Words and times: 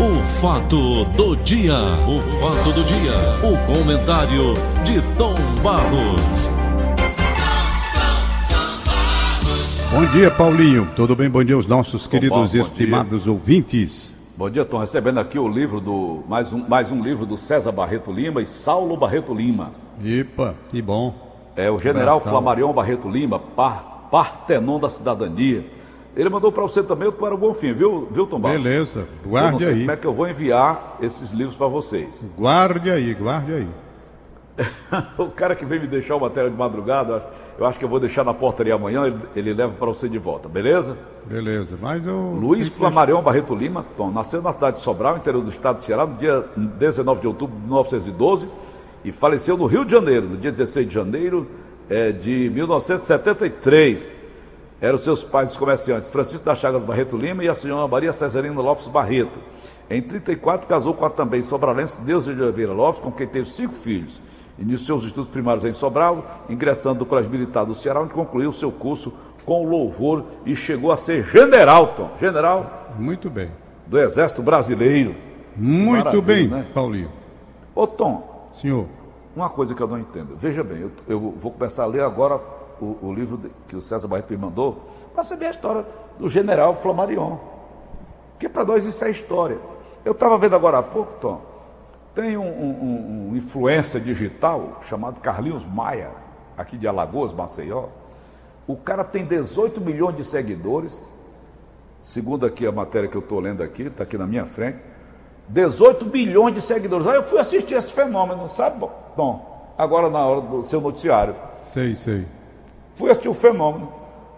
O 0.00 0.24
fato 0.24 1.04
do 1.14 1.36
dia, 1.36 1.76
o 2.08 2.22
fato 2.40 2.72
do 2.72 2.82
dia, 2.84 3.12
o 3.44 3.66
comentário 3.66 4.54
de 4.82 5.02
Tom 5.18 5.34
Barros. 5.62 6.50
Bom 9.92 10.06
dia, 10.06 10.30
Paulinho. 10.30 10.88
Tudo 10.96 11.14
bem? 11.14 11.28
Bom 11.28 11.44
dia 11.44 11.54
aos 11.54 11.66
nossos 11.66 12.06
queridos 12.06 12.50
bom, 12.50 12.56
e 12.56 12.60
bom 12.60 12.66
estimados 12.66 13.26
ouvintes. 13.26 14.14
Bom 14.38 14.48
dia, 14.48 14.62
estou 14.62 14.80
recebendo 14.80 15.18
aqui 15.18 15.38
o 15.38 15.46
livro 15.46 15.82
do. 15.82 16.24
Mais 16.26 16.50
um, 16.50 16.66
mais 16.66 16.90
um 16.90 17.02
livro 17.02 17.26
do 17.26 17.36
César 17.36 17.70
Barreto 17.70 18.10
Lima 18.10 18.40
e 18.40 18.46
Saulo 18.46 18.96
Barreto 18.96 19.34
Lima. 19.34 19.72
Epa, 20.02 20.54
que 20.70 20.80
bom. 20.80 21.14
É 21.54 21.70
o 21.70 21.78
general 21.78 22.16
Abração. 22.16 22.32
Flamarion 22.32 22.72
Barreto 22.72 23.06
Lima, 23.06 23.38
par, 23.38 24.08
Partenon 24.10 24.80
da 24.80 24.88
Cidadania. 24.88 25.78
Ele 26.16 26.28
mandou 26.28 26.50
para 26.50 26.62
você 26.62 26.82
também 26.82 27.10
para 27.10 27.34
o 27.34 27.38
Bonfim, 27.38 27.72
viu, 27.72 28.08
viu 28.10 28.26
Tom 28.26 28.40
Barros? 28.40 28.62
Beleza, 28.62 29.06
guarde 29.24 29.64
aí. 29.64 29.78
como 29.80 29.90
é 29.92 29.96
que 29.96 30.06
eu 30.06 30.12
vou 30.12 30.28
enviar 30.28 30.96
esses 31.00 31.30
livros 31.30 31.56
para 31.56 31.68
vocês. 31.68 32.26
Guarde 32.36 32.90
aí, 32.90 33.14
guarde 33.14 33.52
aí. 33.54 33.68
o 35.16 35.26
cara 35.28 35.54
que 35.54 35.64
veio 35.64 35.80
me 35.80 35.86
deixar 35.86 36.16
o 36.16 36.20
matéria 36.20 36.50
de 36.50 36.56
madrugada, 36.56 37.24
eu 37.58 37.64
acho- 37.64 37.78
que 37.78 37.84
eu 37.84 37.88
vou 37.88 38.00
deixar 38.00 38.24
na 38.24 38.34
portaria 38.34 38.74
amanhã, 38.74 39.06
ele, 39.06 39.16
ele 39.34 39.54
leva 39.54 39.72
para 39.72 39.86
você 39.86 40.08
de 40.08 40.18
volta, 40.18 40.48
beleza? 40.48 40.98
Beleza, 41.24 41.78
mas 41.80 42.06
eu. 42.06 42.36
Luiz 42.38 42.68
Flamarion 42.68 43.22
Barreto 43.22 43.54
Lima, 43.54 43.86
Tom, 43.96 44.10
nasceu 44.10 44.42
na 44.42 44.52
cidade 44.52 44.76
de 44.76 44.82
Sobral, 44.82 45.16
interior 45.16 45.42
do 45.42 45.48
estado 45.48 45.76
do 45.76 45.82
Ceará, 45.82 46.06
no 46.06 46.16
dia 46.16 46.44
19 46.56 47.20
de 47.20 47.26
outubro 47.26 47.56
de 47.56 47.62
1912 47.62 48.48
e 49.04 49.12
faleceu 49.12 49.56
no 49.56 49.64
Rio 49.66 49.84
de 49.84 49.92
Janeiro, 49.92 50.28
no 50.28 50.36
dia 50.36 50.50
16 50.50 50.88
de 50.88 50.92
janeiro 50.94 51.46
eh, 51.88 52.12
de 52.12 52.50
1973. 52.50 54.12
Eram 54.80 54.96
seus 54.96 55.22
pais 55.22 55.50
os 55.50 55.58
comerciantes 55.58 56.08
Francisco 56.08 56.44
das 56.44 56.58
Chagas 56.58 56.82
Barreto 56.82 57.14
Lima 57.14 57.44
e 57.44 57.48
a 57.48 57.54
senhora 57.54 57.86
Maria 57.86 58.14
Cesarina 58.14 58.60
Lopes 58.62 58.88
Barreto. 58.88 59.38
Em 59.90 60.00
34 60.00 60.66
casou 60.66 60.94
com 60.94 61.04
a 61.04 61.10
também 61.10 61.42
sobralense 61.42 62.00
Deusa 62.00 62.34
de 62.34 62.42
Oliveira 62.42 62.72
Lopes, 62.72 63.00
com 63.00 63.12
quem 63.12 63.26
teve 63.26 63.46
cinco 63.46 63.74
filhos. 63.74 64.22
Iniciou 64.58 64.96
os 64.96 65.04
estudos 65.04 65.28
primários 65.30 65.64
em 65.66 65.72
Sobral, 65.72 66.24
ingressando 66.48 67.00
no 67.00 67.06
Colégio 67.06 67.30
Militar 67.30 67.64
do 67.64 67.74
Ceará, 67.74 68.00
onde 68.00 68.14
concluiu 68.14 68.52
seu 68.52 68.72
curso 68.72 69.12
com 69.44 69.66
louvor 69.66 70.24
e 70.46 70.56
chegou 70.56 70.92
a 70.92 70.96
ser 70.96 71.24
general, 71.24 71.88
Tom. 71.88 72.10
General 72.18 72.94
Muito 72.98 73.28
bem. 73.28 73.50
do 73.86 73.98
Exército 73.98 74.42
Brasileiro. 74.42 75.14
Muito 75.56 76.04
Maravilha, 76.04 76.22
bem, 76.22 76.48
né? 76.48 76.66
Paulinho. 76.72 77.10
Ô 77.74 77.86
Tom, 77.86 78.48
Senhor, 78.52 78.86
uma 79.36 79.50
coisa 79.50 79.74
que 79.74 79.82
eu 79.82 79.88
não 79.88 79.98
entendo. 79.98 80.36
Veja 80.38 80.62
bem, 80.64 80.80
eu, 80.80 80.90
eu 81.06 81.34
vou 81.38 81.52
começar 81.52 81.82
a 81.82 81.86
ler 81.86 82.02
agora 82.02 82.40
o, 82.80 82.98
o 83.02 83.12
livro 83.12 83.36
de- 83.36 83.50
que 83.68 83.76
o 83.76 83.80
César 83.82 84.08
Barreto 84.08 84.30
me 84.30 84.36
mandou 84.36 84.84
para 85.14 85.22
saber 85.24 85.46
a 85.46 85.50
história 85.50 85.86
do 86.18 86.28
general 86.28 86.74
Flamarion. 86.76 87.36
Porque 88.32 88.48
para 88.48 88.64
nós 88.64 88.84
isso 88.84 89.04
é 89.04 89.10
história. 89.10 89.58
Eu 90.04 90.12
estava 90.12 90.38
vendo 90.38 90.54
agora 90.56 90.78
há 90.78 90.82
pouco, 90.82 91.12
Tom, 91.20 91.40
tem 92.14 92.36
um, 92.36 92.42
um, 92.42 93.28
um 93.32 93.36
influencer 93.36 94.00
digital 94.00 94.80
chamado 94.88 95.20
Carlinhos 95.20 95.64
Maia, 95.64 96.10
aqui 96.56 96.76
de 96.76 96.88
Alagoas, 96.88 97.32
Maceió. 97.32 97.86
O 98.66 98.76
cara 98.76 99.04
tem 99.04 99.24
18 99.24 99.80
milhões 99.80 100.16
de 100.16 100.24
seguidores, 100.24 101.10
segundo 102.02 102.46
aqui 102.46 102.66
a 102.66 102.72
matéria 102.72 103.08
que 103.08 103.16
eu 103.16 103.20
estou 103.20 103.40
lendo 103.40 103.62
aqui, 103.62 103.82
está 103.84 104.04
aqui 104.04 104.16
na 104.16 104.26
minha 104.26 104.46
frente. 104.46 104.78
18 105.48 106.06
milhões 106.06 106.54
de 106.54 106.60
seguidores. 106.62 107.06
Aí 107.06 107.16
eu 107.16 107.24
fui 107.24 107.38
assistir 107.38 107.74
esse 107.74 107.92
fenômeno, 107.92 108.48
sabe, 108.48 108.88
Tom? 109.16 109.72
Agora 109.76 110.08
na 110.08 110.24
hora 110.26 110.40
do 110.40 110.62
seu 110.62 110.80
noticiário. 110.80 111.34
sei, 111.64 111.94
sei. 111.94 112.24
Fui 112.96 113.10
assistir 113.10 113.28
o 113.28 113.34
fenômeno. 113.34 113.92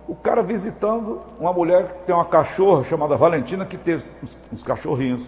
O 0.06 0.14
cara 0.14 0.42
visitando 0.42 1.20
uma 1.38 1.52
mulher 1.52 1.86
que 1.86 2.06
tem 2.06 2.14
uma 2.14 2.24
cachorra 2.24 2.84
chamada 2.84 3.16
Valentina, 3.16 3.64
que 3.64 3.76
teve 3.76 4.04
uns, 4.22 4.36
uns 4.52 4.62
cachorrinhos. 4.62 5.26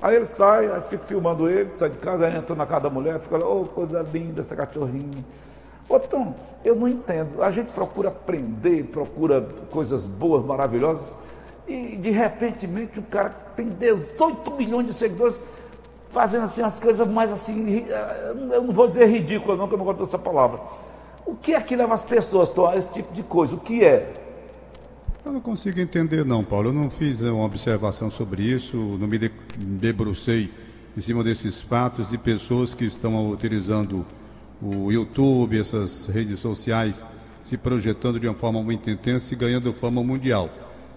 Aí 0.00 0.16
ele 0.16 0.26
sai, 0.26 0.70
aí 0.70 0.82
fica 0.82 1.02
filmando 1.02 1.48
ele, 1.48 1.70
sai 1.76 1.88
de 1.88 1.96
casa, 1.98 2.26
aí 2.26 2.36
entra 2.36 2.54
na 2.54 2.66
casa 2.66 2.82
da 2.82 2.90
mulher, 2.90 3.18
fica 3.18 3.38
lá, 3.38 3.48
ô, 3.48 3.64
coisa 3.64 4.06
linda 4.12 4.42
essa 4.42 4.54
cachorrinha. 4.54 5.24
Ô 5.88 5.98
Tom, 5.98 6.34
eu 6.62 6.76
não 6.76 6.86
entendo. 6.86 7.42
A 7.42 7.50
gente 7.50 7.70
procura 7.72 8.08
aprender, 8.08 8.84
procura 8.84 9.40
coisas 9.70 10.04
boas, 10.04 10.44
maravilhosas, 10.44 11.16
e 11.66 11.96
de 11.96 12.10
repentemente 12.10 12.98
o 12.98 13.02
cara 13.02 13.30
tem 13.56 13.68
18 13.70 14.50
milhões 14.52 14.86
de 14.86 14.92
seguidores 14.94 15.40
fazendo 16.10 16.44
assim 16.44 16.62
as 16.62 16.78
coisas 16.78 17.08
mais 17.08 17.32
assim, 17.32 17.64
ri- 17.64 17.86
eu 18.52 18.62
não 18.62 18.72
vou 18.72 18.86
dizer 18.86 19.06
ridícula 19.06 19.56
não, 19.56 19.66
que 19.66 19.74
eu 19.74 19.78
não 19.78 19.84
gosto 19.86 20.04
dessa 20.04 20.18
palavra. 20.18 20.60
O 21.26 21.34
que 21.34 21.54
é 21.54 21.60
que 21.60 21.74
leva 21.74 21.94
as 21.94 22.02
pessoas 22.02 22.50
a 22.58 22.76
esse 22.76 22.90
tipo 22.90 23.12
de 23.14 23.22
coisa? 23.22 23.54
O 23.54 23.60
que 23.60 23.84
é? 23.84 24.12
Eu 25.24 25.32
não 25.32 25.40
consigo 25.40 25.80
entender, 25.80 26.24
não, 26.24 26.44
Paulo. 26.44 26.68
Eu 26.68 26.72
não 26.72 26.90
fiz 26.90 27.22
eh, 27.22 27.30
uma 27.30 27.44
observação 27.44 28.10
sobre 28.10 28.42
isso, 28.42 28.76
não 28.76 29.06
me 29.08 29.16
de- 29.18 29.32
debrucei 29.56 30.50
em 30.96 31.00
cima 31.00 31.24
desses 31.24 31.62
fatos 31.62 32.10
de 32.10 32.18
pessoas 32.18 32.74
que 32.74 32.84
estão 32.84 33.30
utilizando 33.30 34.04
o 34.62 34.92
YouTube, 34.92 35.58
essas 35.58 36.06
redes 36.06 36.40
sociais, 36.40 37.02
se 37.42 37.56
projetando 37.56 38.20
de 38.20 38.28
uma 38.28 38.34
forma 38.34 38.62
muito 38.62 38.88
intensa 38.90 39.32
e 39.32 39.36
ganhando 39.36 39.72
fama 39.72 40.02
mundial. 40.02 40.48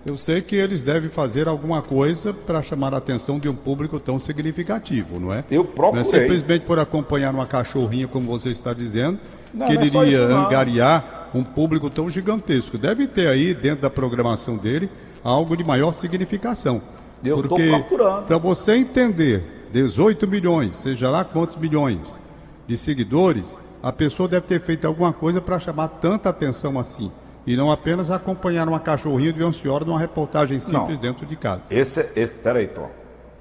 Eu 0.07 0.15
sei 0.15 0.39
que 0.41 0.55
eles 0.55 0.83
devem 0.83 1.09
fazer 1.09 1.49
alguma 1.49 1.81
coisa 1.81 2.33
para 2.33 2.61
chamar 2.61 2.93
a 2.93 2.97
atenção 2.97 3.37
de 3.37 3.49
um 3.49 3.53
público 3.53 3.99
tão 3.99 4.17
significativo, 4.17 5.19
não 5.19 5.33
é? 5.33 5.43
Eu 5.51 5.63
Não 5.65 5.69
é 5.69 5.75
procurei. 5.75 6.05
simplesmente 6.05 6.65
por 6.65 6.79
acompanhar 6.79 7.33
uma 7.35 7.45
cachorrinha, 7.45 8.07
como 8.07 8.25
você 8.25 8.49
está 8.49 8.71
dizendo, 8.73 9.19
Não, 9.53 9.67
que 9.67 9.73
não 9.73 10.03
é 10.03 10.07
iria 10.07 10.23
angariar 10.23 11.29
um 11.35 11.43
público 11.43 11.89
tão 11.89 12.09
gigantesco. 12.09 12.77
Deve 12.77 13.05
ter 13.05 13.27
aí, 13.27 13.53
dentro 13.53 13.81
da 13.81 13.89
programação 13.89 14.55
dele, 14.55 14.89
algo 15.21 15.57
de 15.57 15.65
maior 15.65 15.91
significação. 15.91 16.81
Eu 17.21 17.41
Porque, 17.41 17.67
procurando. 17.67 18.27
para 18.27 18.37
você 18.37 18.77
entender 18.77 19.43
18 19.73 20.25
milhões, 20.25 20.77
seja 20.77 21.09
lá 21.09 21.25
quantos 21.25 21.57
milhões 21.57 22.17
de 22.65 22.77
seguidores, 22.77 23.59
a 23.83 23.91
pessoa 23.91 24.29
deve 24.29 24.45
ter 24.47 24.61
feito 24.61 24.87
alguma 24.87 25.11
coisa 25.11 25.41
para 25.41 25.59
chamar 25.59 25.89
tanta 25.89 26.29
atenção 26.29 26.79
assim. 26.79 27.11
E 27.47 27.55
não 27.55 27.71
apenas 27.71 28.11
acompanhar 28.11 28.67
uma 28.67 28.79
cachorrinha 28.79 29.31
de 29.31 29.41
uma 29.41 29.53
senhora 29.53 29.85
numa 29.85 29.97
reportagem 29.97 30.59
simples 30.59 30.95
Não. 30.95 31.01
dentro 31.01 31.25
de 31.25 31.35
casa. 31.37 31.61
Esse, 31.71 32.01
é- 32.01 32.11
esse, 32.17 32.33
peraí, 32.33 32.67
Tom. 32.67 32.89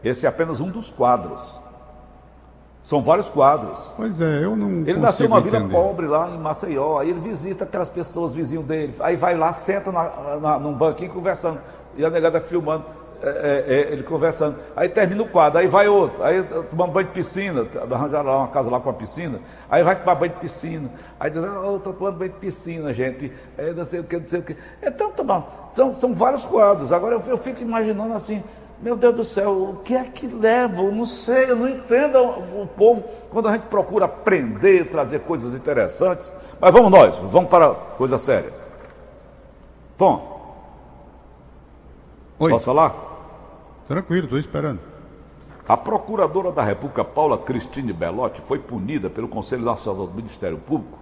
Esse 0.05 0.25
é 0.27 0.29
apenas 0.29 0.61
um 0.61 0.71
dos 0.71 0.91
quadros. 0.91 1.61
São 2.85 3.03
vários 3.03 3.29
quadros. 3.29 3.93
Pois 3.97 4.21
é, 4.21 4.45
eu 4.45 4.55
não 4.55 4.69
Ele 4.89 5.01
nasceu 5.01 5.29
numa 5.29 5.41
vila 5.41 5.61
pobre 5.69 6.07
lá 6.07 6.31
em 6.31 6.39
Maceió, 6.39 7.01
aí 7.01 7.11
ele 7.11 7.19
visita 7.19 7.65
aquelas 7.65 7.89
pessoas 7.89 8.33
vizinhos 8.33 8.65
dele, 8.65 8.95
aí 9.01 9.17
vai 9.17 9.37
lá, 9.37 9.53
senta 9.53 9.91
na, 9.91 10.39
na- 10.41 10.59
num 10.61 10.73
banquinho 10.73 11.11
conversando, 11.13 11.59
e 11.97 12.05
a 12.05 12.11
negada 12.11 12.41
filmando, 12.41 12.85
é, 13.21 13.29
é, 13.29 13.75
é, 13.75 13.93
ele 13.93 14.05
conversando, 14.05 14.55
aí 14.77 14.89
termina 14.89 15.21
o 15.25 15.29
quadro, 15.29 15.59
aí 15.59 15.67
vai 15.67 15.89
outro, 15.89 16.23
aí 16.23 16.45
tomando 16.71 16.93
banho 16.93 17.09
de 17.09 17.13
piscina, 17.13 17.67
arranjaram 17.91 18.31
lá 18.31 18.39
uma 18.39 18.49
casa 18.49 18.71
lá 18.71 18.79
com 18.79 18.89
uma 18.89 18.95
piscina, 18.95 19.41
aí 19.71 19.83
vai 19.83 19.99
tomar 19.99 20.15
banho 20.15 20.33
de 20.33 20.41
piscina, 20.41 20.91
aí 21.19 21.31
diz, 21.31 21.43
ah, 21.43 21.63
eu 21.65 21.81
tô 21.81 21.93
tomando 21.93 22.19
banho 22.19 22.33
de 22.33 22.39
piscina, 22.39 22.93
gente, 22.93 23.33
é, 23.57 23.73
não 23.73 23.85
sei 23.85 24.01
o 24.01 24.05
que, 24.05 24.17
não 24.17 24.25
sei 24.25 24.41
o 24.41 24.43
que. 24.43 24.57
Então, 24.83 25.11
tá 25.11 25.23
bom, 25.23 25.69
são, 25.73 25.95
são 25.95 26.15
vários 26.15 26.45
quadros, 26.45 26.93
agora 26.93 27.15
eu, 27.15 27.23
eu 27.27 27.39
fico 27.39 27.63
imaginando 27.63 28.15
assim, 28.15 28.43
meu 28.81 28.95
Deus 28.95 29.15
do 29.15 29.25
céu, 29.25 29.51
o 29.51 29.77
que 29.83 29.95
é 29.95 30.05
que 30.05 30.27
leva? 30.27 30.83
Eu 30.83 30.93
não 30.93 31.07
sei, 31.07 31.51
eu 31.51 31.57
não 31.57 31.69
entendo 31.69 32.19
o 32.19 32.63
o 32.63 32.67
povo 32.67 33.05
quando 33.31 33.49
a 33.49 33.53
gente 33.53 33.65
procura 33.69 34.05
aprender, 34.05 34.91
trazer 34.91 35.21
coisas 35.21 35.55
interessantes. 35.55 36.35
Mas 36.61 36.73
vamos 36.73 36.91
nós, 36.91 37.15
vamos 37.31 37.49
para 37.49 37.75
coisa 37.75 38.19
séria. 38.19 38.53
Tom, 39.97 40.37
Oi, 42.39 42.51
posso 42.51 42.67
falar? 42.67 42.95
tranquilo, 43.87 44.25
estou 44.25 44.39
esperando. 44.39 44.81
A 45.69 45.77
procuradora 45.77 46.53
da 46.53 46.63
República, 46.63 47.05
Paula 47.05 47.37
Cristine 47.37 47.93
Belotti, 47.93 48.41
foi 48.41 48.61
punida 48.61 49.11
pelo 49.11 49.27
Conselho 49.27 49.65
Nacional 49.65 50.07
do 50.07 50.15
Ministério 50.15 50.59
Público 50.59 50.97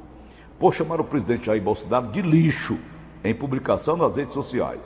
por 0.58 0.72
chamar 0.72 1.02
o 1.02 1.04
presidente 1.04 1.44
Jair 1.44 1.62
Bolsonaro 1.62 2.08
de 2.08 2.22
lixo 2.22 2.78
em 3.22 3.34
publicação 3.34 3.94
nas 3.94 4.16
redes 4.16 4.32
sociais. 4.32 4.80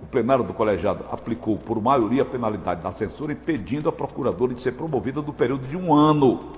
O 0.00 0.06
plenário 0.06 0.44
do 0.44 0.54
colegiado 0.54 1.04
aplicou 1.10 1.56
por 1.56 1.82
maioria 1.82 2.22
a 2.22 2.24
penalidade 2.24 2.84
na 2.84 2.92
censura, 2.92 3.32
impedindo 3.32 3.88
a 3.88 3.92
procuradora 3.92 4.54
de 4.54 4.62
ser 4.62 4.72
promovida 4.72 5.20
do 5.20 5.32
período 5.32 5.66
de 5.66 5.76
um 5.76 5.92
ano. 5.92 6.52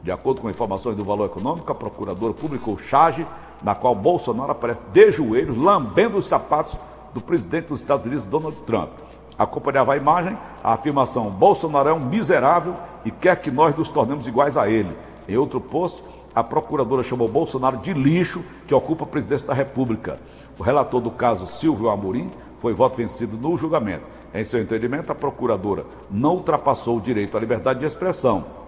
De 0.00 0.12
acordo 0.12 0.40
com 0.42 0.48
informações 0.48 0.96
do 0.96 1.04
Valor 1.04 1.26
Econômico, 1.26 1.72
a 1.72 1.74
procuradora 1.74 2.32
publicou 2.32 2.78
charge 2.78 3.26
na 3.64 3.74
qual 3.74 3.96
Bolsonaro 3.96 4.52
aparece 4.52 4.82
de 4.92 5.10
joelhos, 5.10 5.56
lambendo 5.56 6.18
os 6.18 6.26
sapatos 6.26 6.76
do 7.12 7.20
presidente 7.20 7.66
dos 7.66 7.80
Estados 7.80 8.06
Unidos, 8.06 8.26
Donald 8.26 8.56
Trump. 8.58 8.92
Acompanhava 9.40 9.94
a 9.94 9.96
imagem 9.96 10.36
a 10.62 10.74
afirmação: 10.74 11.30
Bolsonaro 11.30 11.88
é 11.88 11.94
um 11.94 11.98
miserável 11.98 12.74
e 13.06 13.10
quer 13.10 13.40
que 13.40 13.50
nós 13.50 13.74
nos 13.74 13.88
tornemos 13.88 14.26
iguais 14.26 14.54
a 14.54 14.68
ele. 14.68 14.94
Em 15.26 15.38
outro 15.38 15.58
post, 15.58 16.04
a 16.34 16.44
procuradora 16.44 17.02
chamou 17.02 17.26
Bolsonaro 17.26 17.78
de 17.78 17.94
lixo 17.94 18.44
que 18.66 18.74
ocupa 18.74 19.04
a 19.04 19.06
presidência 19.06 19.48
da 19.48 19.54
República. 19.54 20.20
O 20.58 20.62
relator 20.62 21.00
do 21.00 21.10
caso, 21.10 21.46
Silvio 21.46 21.88
Amorim, 21.88 22.30
foi 22.58 22.74
voto 22.74 22.98
vencido 22.98 23.38
no 23.38 23.56
julgamento. 23.56 24.04
Em 24.34 24.44
seu 24.44 24.60
entendimento, 24.60 25.10
a 25.10 25.14
procuradora 25.14 25.86
não 26.10 26.34
ultrapassou 26.34 26.98
o 26.98 27.00
direito 27.00 27.34
à 27.34 27.40
liberdade 27.40 27.80
de 27.80 27.86
expressão 27.86 28.59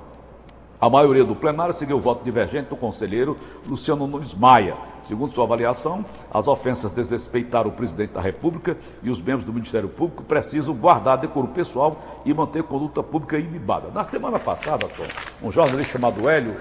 A 0.82 0.90
maioria 0.90 1.24
do 1.24 1.36
plenário 1.36 1.72
seguiu 1.72 1.96
o 1.96 2.00
voto 2.00 2.24
divergente 2.24 2.70
do 2.70 2.74
conselheiro 2.74 3.36
Luciano 3.68 4.04
Nunes 4.04 4.34
Maia. 4.34 4.76
Segundo 5.00 5.30
sua 5.30 5.44
avaliação, 5.44 6.04
as 6.28 6.48
ofensas 6.48 6.90
desrespeitaram 6.90 7.70
o 7.70 7.72
presidente 7.72 8.14
da 8.14 8.20
República 8.20 8.76
e 9.00 9.08
os 9.08 9.22
membros 9.22 9.46
do 9.46 9.52
Ministério 9.52 9.88
Público 9.88 10.24
precisam 10.24 10.74
guardar 10.74 11.18
decoro 11.18 11.46
pessoal 11.46 11.96
e 12.24 12.34
manter 12.34 12.64
conduta 12.64 13.00
pública 13.00 13.38
ilibada. 13.38 13.92
Na 13.94 14.02
semana 14.02 14.40
passada, 14.40 14.88
Tom, 14.88 15.46
um 15.46 15.52
jornalista 15.52 15.92
chamado 15.92 16.28
Hélio, 16.28 16.56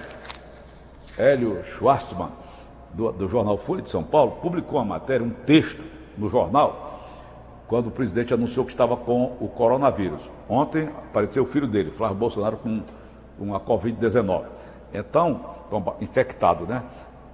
Hélio 1.17 1.63
Schwartzman, 1.63 2.29
do, 2.93 3.11
do 3.11 3.27
jornal 3.27 3.57
Folha 3.57 3.81
de 3.81 3.89
São 3.89 4.03
Paulo, 4.03 4.33
publicou 4.33 4.77
uma 4.77 4.85
matéria, 4.85 5.25
um 5.25 5.31
texto 5.31 5.81
no 6.15 6.29
jornal, 6.29 7.07
quando 7.67 7.87
o 7.87 7.91
presidente 7.91 8.35
anunciou 8.35 8.67
que 8.67 8.71
estava 8.71 8.95
com 8.95 9.35
o 9.41 9.47
coronavírus. 9.47 10.21
Ontem 10.47 10.89
apareceu 10.89 11.41
o 11.41 11.47
filho 11.47 11.65
dele, 11.65 11.89
Flávio 11.89 12.17
Bolsonaro, 12.17 12.57
com 12.57 12.83
uma 13.41 13.59
Covid-19. 13.59 14.45
Então, 14.93 15.41
infectado, 15.99 16.65
né? 16.65 16.83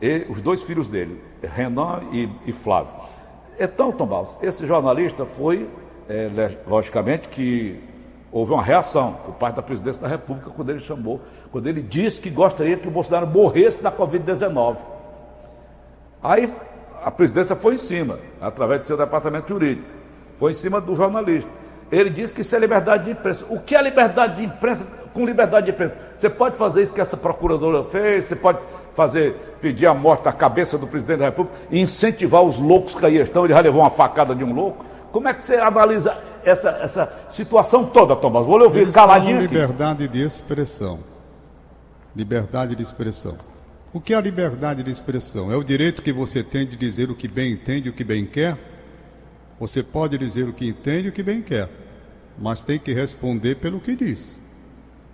E 0.01 0.25
os 0.30 0.42
dois 0.42 0.63
filhos 0.63 0.88
dele, 0.88 1.21
Renan 1.42 2.01
e, 2.12 2.30
e 2.45 2.54
Flávio. 2.54 2.94
Então, 3.59 3.92
Tom 3.92 4.06
Barros, 4.06 4.36
esse 4.42 4.68
jornalista 4.68 5.25
foi, 5.25 5.68
é, 6.07 6.30
logicamente, 6.68 7.27
que 7.27 7.81
houve 8.31 8.54
uma 8.54 8.62
reação 8.62 9.13
por 9.13 9.33
parte 9.36 9.56
da 9.56 9.63
presidência 9.63 10.01
da 10.01 10.07
República 10.07 10.51
quando 10.51 10.69
ele 10.69 10.80
chamou, 10.80 11.19
quando 11.51 11.68
ele 11.68 11.81
disse 11.81 12.21
que 12.21 12.30
gostaria 12.30 12.77
que 12.77 12.88
o 12.88 12.92
Bolsonaro 12.92 13.25
morresse 13.27 13.81
da 13.81 13.92
Covid-19. 13.92 14.77
Aí 16.21 16.51
a 17.04 17.09
presidência 17.09 17.56
foi 17.56 17.75
em 17.75 17.77
cima, 17.77 18.19
através 18.39 18.81
do 18.81 18.86
seu 18.86 18.98
departamento 18.98 19.50
jurídico, 19.50 19.88
foi 20.38 20.51
em 20.51 20.56
cima 20.56 20.80
do 20.80 20.94
jornalista. 20.94 21.50
Ele 21.92 22.09
disse 22.09 22.33
que 22.33 22.42
isso 22.42 22.56
é 22.56 22.59
liberdade 22.59 23.06
de 23.06 23.12
imprensa. 23.12 23.45
O 23.50 23.59
que 23.59 23.75
é 23.75 23.81
liberdade 23.81 24.38
de 24.38 24.44
imprensa? 24.44 24.86
Com 25.18 25.25
liberdade 25.25 25.66
de 25.66 25.72
imprensa, 25.72 25.98
você 26.16 26.30
pode 26.30 26.56
fazer 26.56 26.84
isso 26.84 26.94
que 26.94 27.02
essa 27.02 27.18
procuradora 27.18 27.84
fez, 27.84 28.25
você 28.25 28.36
pode 28.36 28.60
fazer, 28.94 29.34
pedir 29.60 29.88
a 29.88 29.94
morte 29.96 30.25
da 30.25 30.31
cabeça 30.31 30.78
do 30.78 30.86
presidente 30.86 31.18
da 31.18 31.25
República 31.25 31.58
e 31.72 31.80
incentivar 31.80 32.44
os 32.44 32.60
loucos 32.60 32.94
que 32.94 33.04
aí 33.04 33.18
estão. 33.18 33.44
Ele 33.44 33.56
já 33.56 33.60
levou 33.60 33.81
uma 33.81 33.90
facada 33.90 34.36
de 34.36 34.44
um 34.44 34.54
louco. 34.54 34.86
Como 35.12 35.28
é 35.28 35.34
que 35.34 35.44
você 35.44 35.56
analisa 35.56 36.16
essa, 36.46 36.69
essa 36.84 37.12
situação 37.30 37.84
toda, 37.84 38.16
Tomás? 38.16 38.46
Vou 38.46 38.60
lhe 38.60 38.66
ouvir 38.66 38.81
Eles 38.81 38.94
caladinho. 38.94 39.38
Aqui. 39.38 39.48
Liberdade 39.48 40.08
de 40.08 40.24
expressão. 40.24 41.00
Liberdade 42.16 42.75
de 42.75 42.84
expressão. 42.84 43.38
O 43.92 44.00
que 44.00 44.14
é 44.14 44.18
a 44.18 44.22
liberdade 44.22 44.84
de 44.84 44.92
expressão? 44.92 45.52
É 45.52 45.56
o 45.56 45.64
direito 45.64 46.04
que 46.04 46.14
você 46.14 46.44
tem 46.44 46.64
de 46.64 46.78
dizer 46.78 47.10
o 47.10 47.16
que 47.16 47.28
bem 47.28 47.54
entende 47.54 47.88
e 47.88 47.90
o 47.90 47.94
que 47.94 48.04
bem 48.04 48.24
quer? 48.24 48.56
Você 49.60 49.81
pode 49.81 50.16
dizer 50.16 50.48
o 50.48 50.54
que 50.54 50.68
entende 50.68 51.08
e 51.08 51.10
o 51.10 51.12
que 51.12 51.24
bem 51.24 51.42
quer, 51.42 51.68
mas 52.38 52.62
tem 52.62 52.78
que 52.78 52.94
responder 52.94 53.56
pelo 53.56 53.80
que 53.80 53.96
diz. 53.96 54.46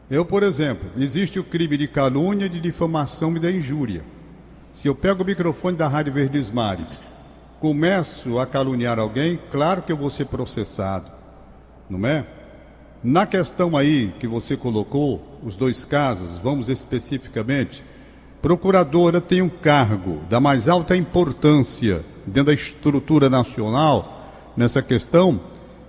Eu, 0.10 0.26
por 0.26 0.44
exemplo, 0.44 0.90
existe 0.98 1.40
o 1.40 1.44
crime 1.44 1.78
de 1.78 1.88
calúnia, 1.88 2.50
de 2.50 2.60
difamação 2.60 3.36
e 3.36 3.40
da 3.40 3.52
injúria. 3.52 4.04
Se 4.74 4.88
eu 4.88 4.96
pego 4.96 5.24
o 5.24 5.26
microfone 5.26 5.78
da 5.78 5.88
Rádio 5.88 6.14
Verdes 6.14 6.52
Mares, 6.52 7.02
começo 7.60 8.38
a 8.40 8.46
caluniar 8.46 9.00
alguém, 9.00 9.40
claro 9.50 9.82
que 9.82 9.92
eu 9.92 9.98
vou 9.98 10.10
ser 10.10 10.26
processado, 10.26 11.10
não 11.90 12.06
é? 12.06 12.26
Na 13.04 13.26
questão 13.26 13.78
aí 13.78 14.14
que 14.20 14.28
você 14.28 14.58
colocou, 14.58 15.40
os 15.44 15.56
dois 15.56 15.86
casos, 15.86 16.38
vamos 16.38 16.70
especificamente, 16.70 17.84
procuradora 18.42 19.22
tem 19.22 19.42
um 19.42 19.50
cargo 19.50 20.22
da 20.30 20.40
mais 20.40 20.68
alta 20.68 20.96
importância 20.96 22.04
dentro 22.26 22.46
da 22.46 22.54
estrutura 22.54 23.30
nacional 23.30 24.32
nessa 24.56 24.82
questão, 24.82 25.40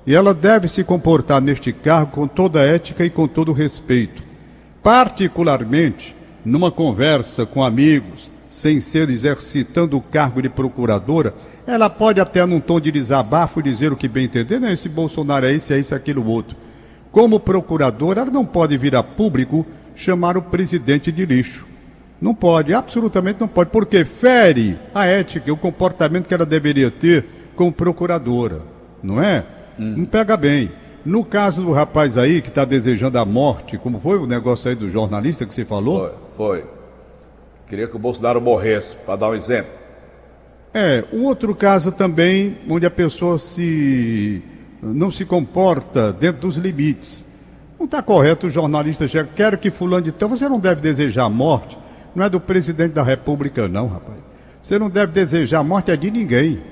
e 0.06 0.15
ela 0.15 0.35
deve 0.35 0.69
se 0.69 0.85
comportar 0.85 1.41
neste 1.41 1.73
cargo 1.73 2.12
com 2.12 2.27
toda 2.27 2.65
ética 2.65 3.05
e 3.05 3.11
com 3.11 3.27
todo 3.27 3.51
o 3.51 3.55
respeito. 3.55 4.23
Particularmente, 4.83 6.15
numa 6.45 6.71
conversa 6.71 7.47
com 7.47 7.65
amigos, 7.65 8.31
sem 8.51 8.81
ser 8.81 9.11
exercitando 9.11 9.97
o 9.97 10.01
cargo 10.01 10.41
de 10.41 10.49
procuradora, 10.49 11.35
ela 11.67 11.91
pode 11.91 12.21
até 12.21 12.45
num 12.47 12.61
tom 12.61 12.79
de 12.79 12.93
desabafo 12.93 13.62
dizer 13.62 13.93
o 13.93 13.97
que 13.97 14.06
bem 14.06 14.27
entender, 14.27 14.61
não, 14.61 14.69
esse 14.69 14.89
Bolsonaro 14.89 15.47
é 15.47 15.53
esse, 15.53 15.73
é 15.73 15.79
esse, 15.79 15.95
aquilo, 15.95 16.25
outro. 16.27 16.56
Como 17.11 17.41
procuradora, 17.41 18.21
ela 18.21 18.31
não 18.31 18.45
pode 18.45 18.77
vir 18.77 18.95
a 18.95 19.03
público 19.03 19.67
chamar 19.95 20.37
o 20.37 20.43
presidente 20.43 21.11
de 21.11 21.25
lixo. 21.25 21.67
Não 22.21 22.35
pode, 22.35 22.73
absolutamente 22.73 23.41
não 23.41 23.49
pode, 23.49 23.71
porque 23.71 24.05
fere 24.05 24.79
a 24.95 25.06
ética, 25.06 25.53
o 25.53 25.56
comportamento 25.56 26.29
que 26.29 26.35
ela 26.35 26.47
deveria 26.47 26.91
ter 26.91 27.25
com 27.56 27.73
procuradora, 27.73 28.62
não 29.03 29.23
é? 29.23 29.45
Hum. 29.79 29.94
Não 29.99 30.05
pega 30.05 30.37
bem. 30.37 30.71
No 31.05 31.25
caso 31.25 31.62
do 31.62 31.73
rapaz 31.73 32.17
aí 32.17 32.41
que 32.41 32.49
está 32.49 32.65
desejando 32.65 33.19
a 33.19 33.25
morte, 33.25 33.76
como 33.76 34.00
foi 34.00 34.19
o 34.19 34.26
negócio 34.26 34.71
aí 34.71 34.75
do 34.75 34.91
jornalista 34.91 35.44
que 35.44 35.55
você 35.55 35.65
falou? 35.65 36.11
Foi, 36.35 36.61
foi. 36.61 36.65
Queria 37.67 37.87
que 37.87 37.97
o 37.97 37.99
Bolsonaro 37.99 38.41
morresse, 38.41 38.97
para 38.97 39.17
dar 39.17 39.31
um 39.31 39.35
exemplo. 39.35 39.71
É, 40.73 41.05
um 41.12 41.25
outro 41.25 41.55
caso 41.55 41.93
também 41.93 42.56
onde 42.69 42.87
a 42.87 42.91
pessoa 42.91 43.38
se 43.38 44.43
não 44.82 45.11
se 45.11 45.25
comporta 45.25 46.12
dentro 46.12 46.43
dos 46.43 46.56
limites. 46.56 47.25
Não 47.79 47.85
está 47.85 48.03
correto 48.03 48.47
o 48.47 48.50
jornalista 48.50 49.06
já 49.06 49.25
quero 49.25 49.59
que 49.59 49.70
fulano 49.70 50.03
de 50.03 50.12
tal, 50.12 50.29
você 50.29 50.49
não 50.49 50.59
deve 50.59 50.81
desejar 50.81 51.25
a 51.25 51.31
morte. 51.31 51.79
Não 52.15 52.25
é 52.25 52.31
do 52.31 52.41
presidente 52.41 52.93
da 52.93 53.03
República, 53.03 53.69
não, 53.69 53.88
rapaz. 53.88 54.19
Você 54.62 54.79
não 54.79 54.88
deve 54.88 55.12
desejar 55.12 55.61
a 55.61 55.65
morte 55.65 55.91
é 55.91 55.97
de 55.97 56.11
ninguém 56.11 56.62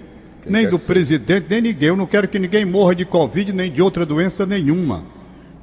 nem 0.47 0.69
do 0.69 0.79
presidente, 0.79 1.47
nem 1.49 1.61
ninguém. 1.61 1.89
Eu 1.89 1.97
não 1.97 2.06
quero 2.06 2.29
que 2.29 2.39
ninguém 2.39 2.65
morra 2.65 2.94
de 2.94 3.05
Covid, 3.05 3.53
nem 3.53 3.71
de 3.71 3.83
outra 3.83 4.05
doença 4.05 4.44
nenhuma. 4.47 5.05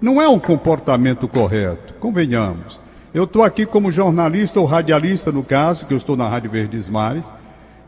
Não 0.01 0.21
é 0.21 0.27
um 0.27 0.39
comportamento 0.39 1.27
correto, 1.27 1.93
convenhamos. 1.99 2.79
Eu 3.13 3.23
estou 3.23 3.43
aqui 3.43 3.65
como 3.65 3.91
jornalista 3.91 4.59
ou 4.59 4.65
radialista, 4.65 5.31
no 5.31 5.43
caso, 5.43 5.85
que 5.85 5.93
eu 5.93 5.97
estou 5.97 6.15
na 6.15 6.29
Rádio 6.29 6.51
Verdes 6.51 6.87
Mares. 6.87 7.31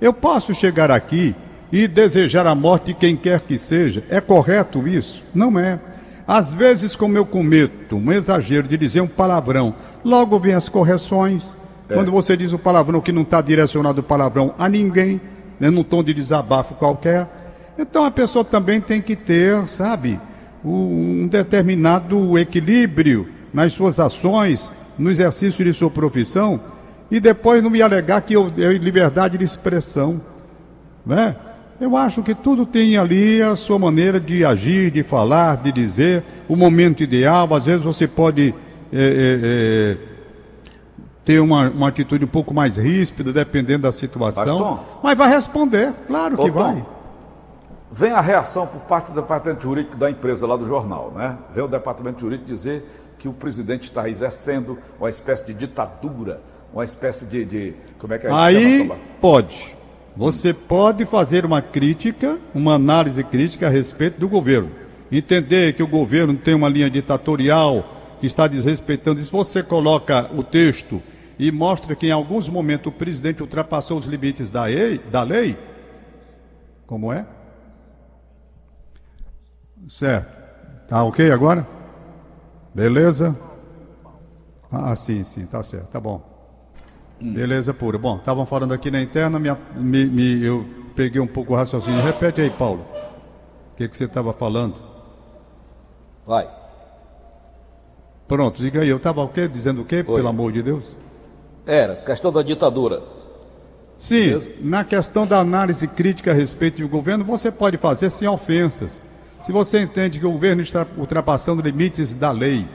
Eu 0.01 0.11
posso 0.11 0.53
chegar 0.53 0.89
aqui 0.89 1.35
e 1.71 1.87
desejar 1.87 2.45
a 2.47 2.55
morte 2.55 2.87
de 2.87 2.93
quem 2.95 3.15
quer 3.15 3.39
que 3.41 3.57
seja. 3.57 4.03
É 4.09 4.19
correto 4.19 4.87
isso? 4.87 5.23
Não 5.33 5.57
é. 5.59 5.79
Às 6.27 6.53
vezes, 6.53 6.95
como 6.95 7.17
eu 7.17 7.25
cometo 7.25 7.97
um 7.97 8.11
exagero 8.11 8.67
de 8.67 8.77
dizer 8.77 9.01
um 9.01 9.07
palavrão, 9.07 9.73
logo 10.03 10.39
vem 10.39 10.53
as 10.53 10.67
correções. 10.67 11.55
É. 11.87 11.93
Quando 11.93 12.11
você 12.11 12.35
diz 12.35 12.51
o 12.51 12.59
palavrão 12.59 12.99
que 12.99 13.11
não 13.11 13.21
está 13.21 13.41
direcionado 13.41 14.01
o 14.01 14.03
palavrão 14.03 14.53
a 14.57 14.67
ninguém, 14.67 15.21
né, 15.61 15.69
num 15.69 15.83
tom 15.83 16.03
de 16.03 16.11
desabafo 16.11 16.73
qualquer. 16.73 17.27
Então 17.77 18.03
a 18.03 18.09
pessoa 18.09 18.43
também 18.43 18.81
tem 18.81 18.99
que 18.99 19.15
ter, 19.15 19.67
sabe, 19.67 20.19
um 20.65 21.27
determinado 21.27 22.37
equilíbrio 22.39 23.29
nas 23.53 23.71
suas 23.73 23.99
ações, 23.99 24.73
no 24.97 25.11
exercício 25.11 25.63
de 25.63 25.71
sua 25.71 25.91
profissão, 25.91 26.59
e 27.11 27.19
depois 27.19 27.61
não 27.61 27.69
me 27.69 27.81
alegar 27.81 28.21
que 28.21 28.33
eu, 28.33 28.51
eu 28.57 28.71
liberdade 28.73 29.37
de 29.37 29.43
expressão. 29.43 30.19
Né? 31.05 31.35
Eu 31.79 31.95
acho 31.95 32.23
que 32.23 32.33
tudo 32.33 32.65
tem 32.65 32.97
ali 32.97 33.39
a 33.41 33.55
sua 33.55 33.77
maneira 33.77 34.19
de 34.19 34.43
agir, 34.43 34.89
de 34.89 35.03
falar, 35.03 35.57
de 35.57 35.71
dizer, 35.71 36.23
o 36.47 36.55
momento 36.55 37.03
ideal. 37.03 37.53
Às 37.53 37.65
vezes 37.65 37.83
você 37.83 38.07
pode 38.07 38.53
é, 38.93 38.97
é, 38.97 39.39
é, 39.43 39.97
ter 41.31 41.39
uma, 41.39 41.69
uma 41.69 41.87
atitude 41.87 42.25
um 42.25 42.27
pouco 42.27 42.53
mais 42.53 42.77
ríspida, 42.77 43.31
dependendo 43.31 43.83
da 43.83 43.91
situação. 43.91 44.83
Mas, 45.01 45.17
vai 45.17 45.29
responder, 45.29 45.93
claro 46.07 46.35
que 46.37 46.51
Tom, 46.51 46.51
vai. 46.51 46.85
Vem 47.89 48.11
a 48.11 48.21
reação 48.21 48.67
por 48.67 48.81
parte 48.81 49.11
do 49.11 49.21
departamento 49.21 49.63
jurídico 49.63 49.95
da 49.95 50.09
empresa 50.09 50.45
lá 50.45 50.57
do 50.57 50.67
jornal, 50.67 51.11
né? 51.15 51.37
Vem 51.53 51.63
o 51.63 51.67
departamento 51.67 52.19
jurídico 52.19 52.47
dizer 52.47 52.85
que 53.17 53.27
o 53.27 53.33
presidente 53.33 53.83
está 53.83 54.09
exercendo 54.09 54.77
uma 54.99 55.09
espécie 55.09 55.45
de 55.45 55.53
ditadura, 55.53 56.41
uma 56.73 56.83
espécie 56.83 57.25
de. 57.25 57.45
de 57.45 57.75
como 57.97 58.13
é 58.13 58.17
que 58.17 58.27
é? 58.27 58.31
Aí 58.31 58.79
chama? 58.79 58.97
pode. 59.21 59.75
Você 60.15 60.53
pode 60.53 61.05
fazer 61.05 61.45
uma 61.45 61.61
crítica, 61.61 62.37
uma 62.53 62.73
análise 62.73 63.23
crítica 63.23 63.67
a 63.67 63.69
respeito 63.69 64.19
do 64.19 64.27
governo. 64.27 64.69
Entender 65.09 65.73
que 65.73 65.83
o 65.83 65.87
governo 65.87 66.33
tem 66.35 66.53
uma 66.53 66.67
linha 66.67 66.89
ditatorial 66.89 67.85
que 68.19 68.27
está 68.27 68.47
desrespeitando. 68.47 69.21
Se 69.21 69.31
você 69.31 69.63
coloca 69.63 70.29
o 70.35 70.43
texto 70.43 71.01
e 71.41 71.51
mostra 71.51 71.95
que 71.95 72.05
em 72.05 72.11
alguns 72.11 72.47
momentos 72.47 72.93
o 72.93 72.95
presidente 72.95 73.41
ultrapassou 73.41 73.97
os 73.97 74.05
limites 74.05 74.51
da 74.51 74.65
lei, 74.65 74.99
da 74.99 75.23
lei 75.23 75.57
como 76.85 77.11
é? 77.11 77.25
Certo. 79.89 80.29
Tá 80.87 81.03
ok 81.03 81.31
agora? 81.31 81.67
Beleza? 82.75 83.35
Ah, 84.71 84.95
sim, 84.95 85.23
sim, 85.23 85.47
tá 85.47 85.63
certo, 85.63 85.87
tá 85.87 85.99
bom. 85.99 86.21
Beleza 87.19 87.73
pura. 87.73 87.97
Bom, 87.97 88.17
estavam 88.17 88.45
falando 88.45 88.73
aqui 88.73 88.91
na 88.91 89.01
interna, 89.01 89.39
me, 89.39 89.49
me, 89.75 90.05
me, 90.05 90.45
eu 90.45 90.63
peguei 90.95 91.19
um 91.19 91.25
pouco 91.25 91.53
o 91.53 91.55
raciocínio. 91.55 92.03
Repete 92.03 92.41
aí, 92.41 92.51
Paulo. 92.51 92.85
O 93.73 93.77
que, 93.77 93.87
que 93.87 93.97
você 93.97 94.03
estava 94.03 94.31
falando? 94.31 94.75
Vai. 96.23 96.47
Pronto, 98.27 98.61
diga 98.61 98.81
aí, 98.81 98.89
eu 98.89 98.97
estava 98.97 99.23
o 99.23 99.29
quê? 99.29 99.47
Dizendo 99.47 99.81
o 99.81 99.85
quê, 99.85 99.97
Oi. 99.97 100.03
pelo 100.03 100.27
amor 100.27 100.51
de 100.51 100.61
Deus? 100.61 100.95
Era, 101.65 101.95
questão 101.95 102.31
da 102.31 102.41
ditadura. 102.41 103.01
Sim, 103.97 104.41
na 104.61 104.83
questão 104.83 105.27
da 105.27 105.39
análise 105.39 105.87
crítica 105.87 106.31
a 106.31 106.33
respeito 106.33 106.81
do 106.81 106.87
governo, 106.87 107.23
você 107.23 107.51
pode 107.51 107.77
fazer 107.77 108.09
sem 108.09 108.27
ofensas. 108.27 109.05
Se 109.43 109.51
você 109.51 109.79
entende 109.79 110.19
que 110.19 110.25
o 110.25 110.31
governo 110.31 110.61
está 110.61 110.85
ultrapassando 110.97 111.61
limites 111.61 112.13
da 112.13 112.31
lei, 112.31 112.67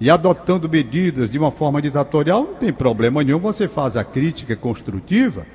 e 0.00 0.10
adotando 0.10 0.68
medidas 0.68 1.30
de 1.30 1.38
uma 1.38 1.50
forma 1.50 1.80
ditatorial, 1.80 2.42
não 2.42 2.54
tem 2.54 2.72
problema 2.72 3.22
nenhum, 3.22 3.38
você 3.38 3.66
faz 3.66 3.96
a 3.96 4.04
crítica 4.04 4.54
construtiva. 4.54 5.46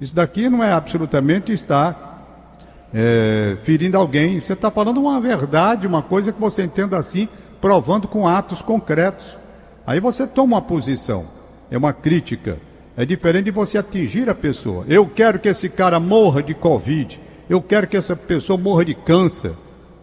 Isso 0.00 0.14
daqui 0.14 0.48
não 0.48 0.64
é 0.64 0.72
absolutamente 0.72 1.52
estar 1.52 2.88
é, 2.92 3.56
ferindo 3.60 3.96
alguém. 3.96 4.40
Você 4.40 4.54
está 4.54 4.70
falando 4.70 5.00
uma 5.00 5.20
verdade, 5.20 5.86
uma 5.86 6.02
coisa 6.02 6.32
que 6.32 6.40
você 6.40 6.64
entenda 6.64 6.98
assim, 6.98 7.28
provando 7.60 8.08
com 8.08 8.26
atos 8.26 8.60
concretos. 8.60 9.38
Aí 9.86 10.00
você 10.00 10.26
toma 10.26 10.56
uma 10.56 10.62
posição, 10.62 11.24
é 11.70 11.78
uma 11.78 11.92
crítica. 11.92 12.58
É 12.96 13.04
diferente 13.04 13.44
de 13.44 13.50
você 13.50 13.78
atingir 13.78 14.28
a 14.28 14.34
pessoa. 14.34 14.84
Eu 14.88 15.06
quero 15.06 15.38
que 15.38 15.48
esse 15.48 15.68
cara 15.68 16.00
morra 16.00 16.42
de 16.42 16.54
Covid. 16.54 17.20
Eu 17.48 17.62
quero 17.62 17.86
que 17.86 17.96
essa 17.96 18.16
pessoa 18.16 18.58
morra 18.58 18.84
de 18.84 18.94
câncer. 18.94 19.52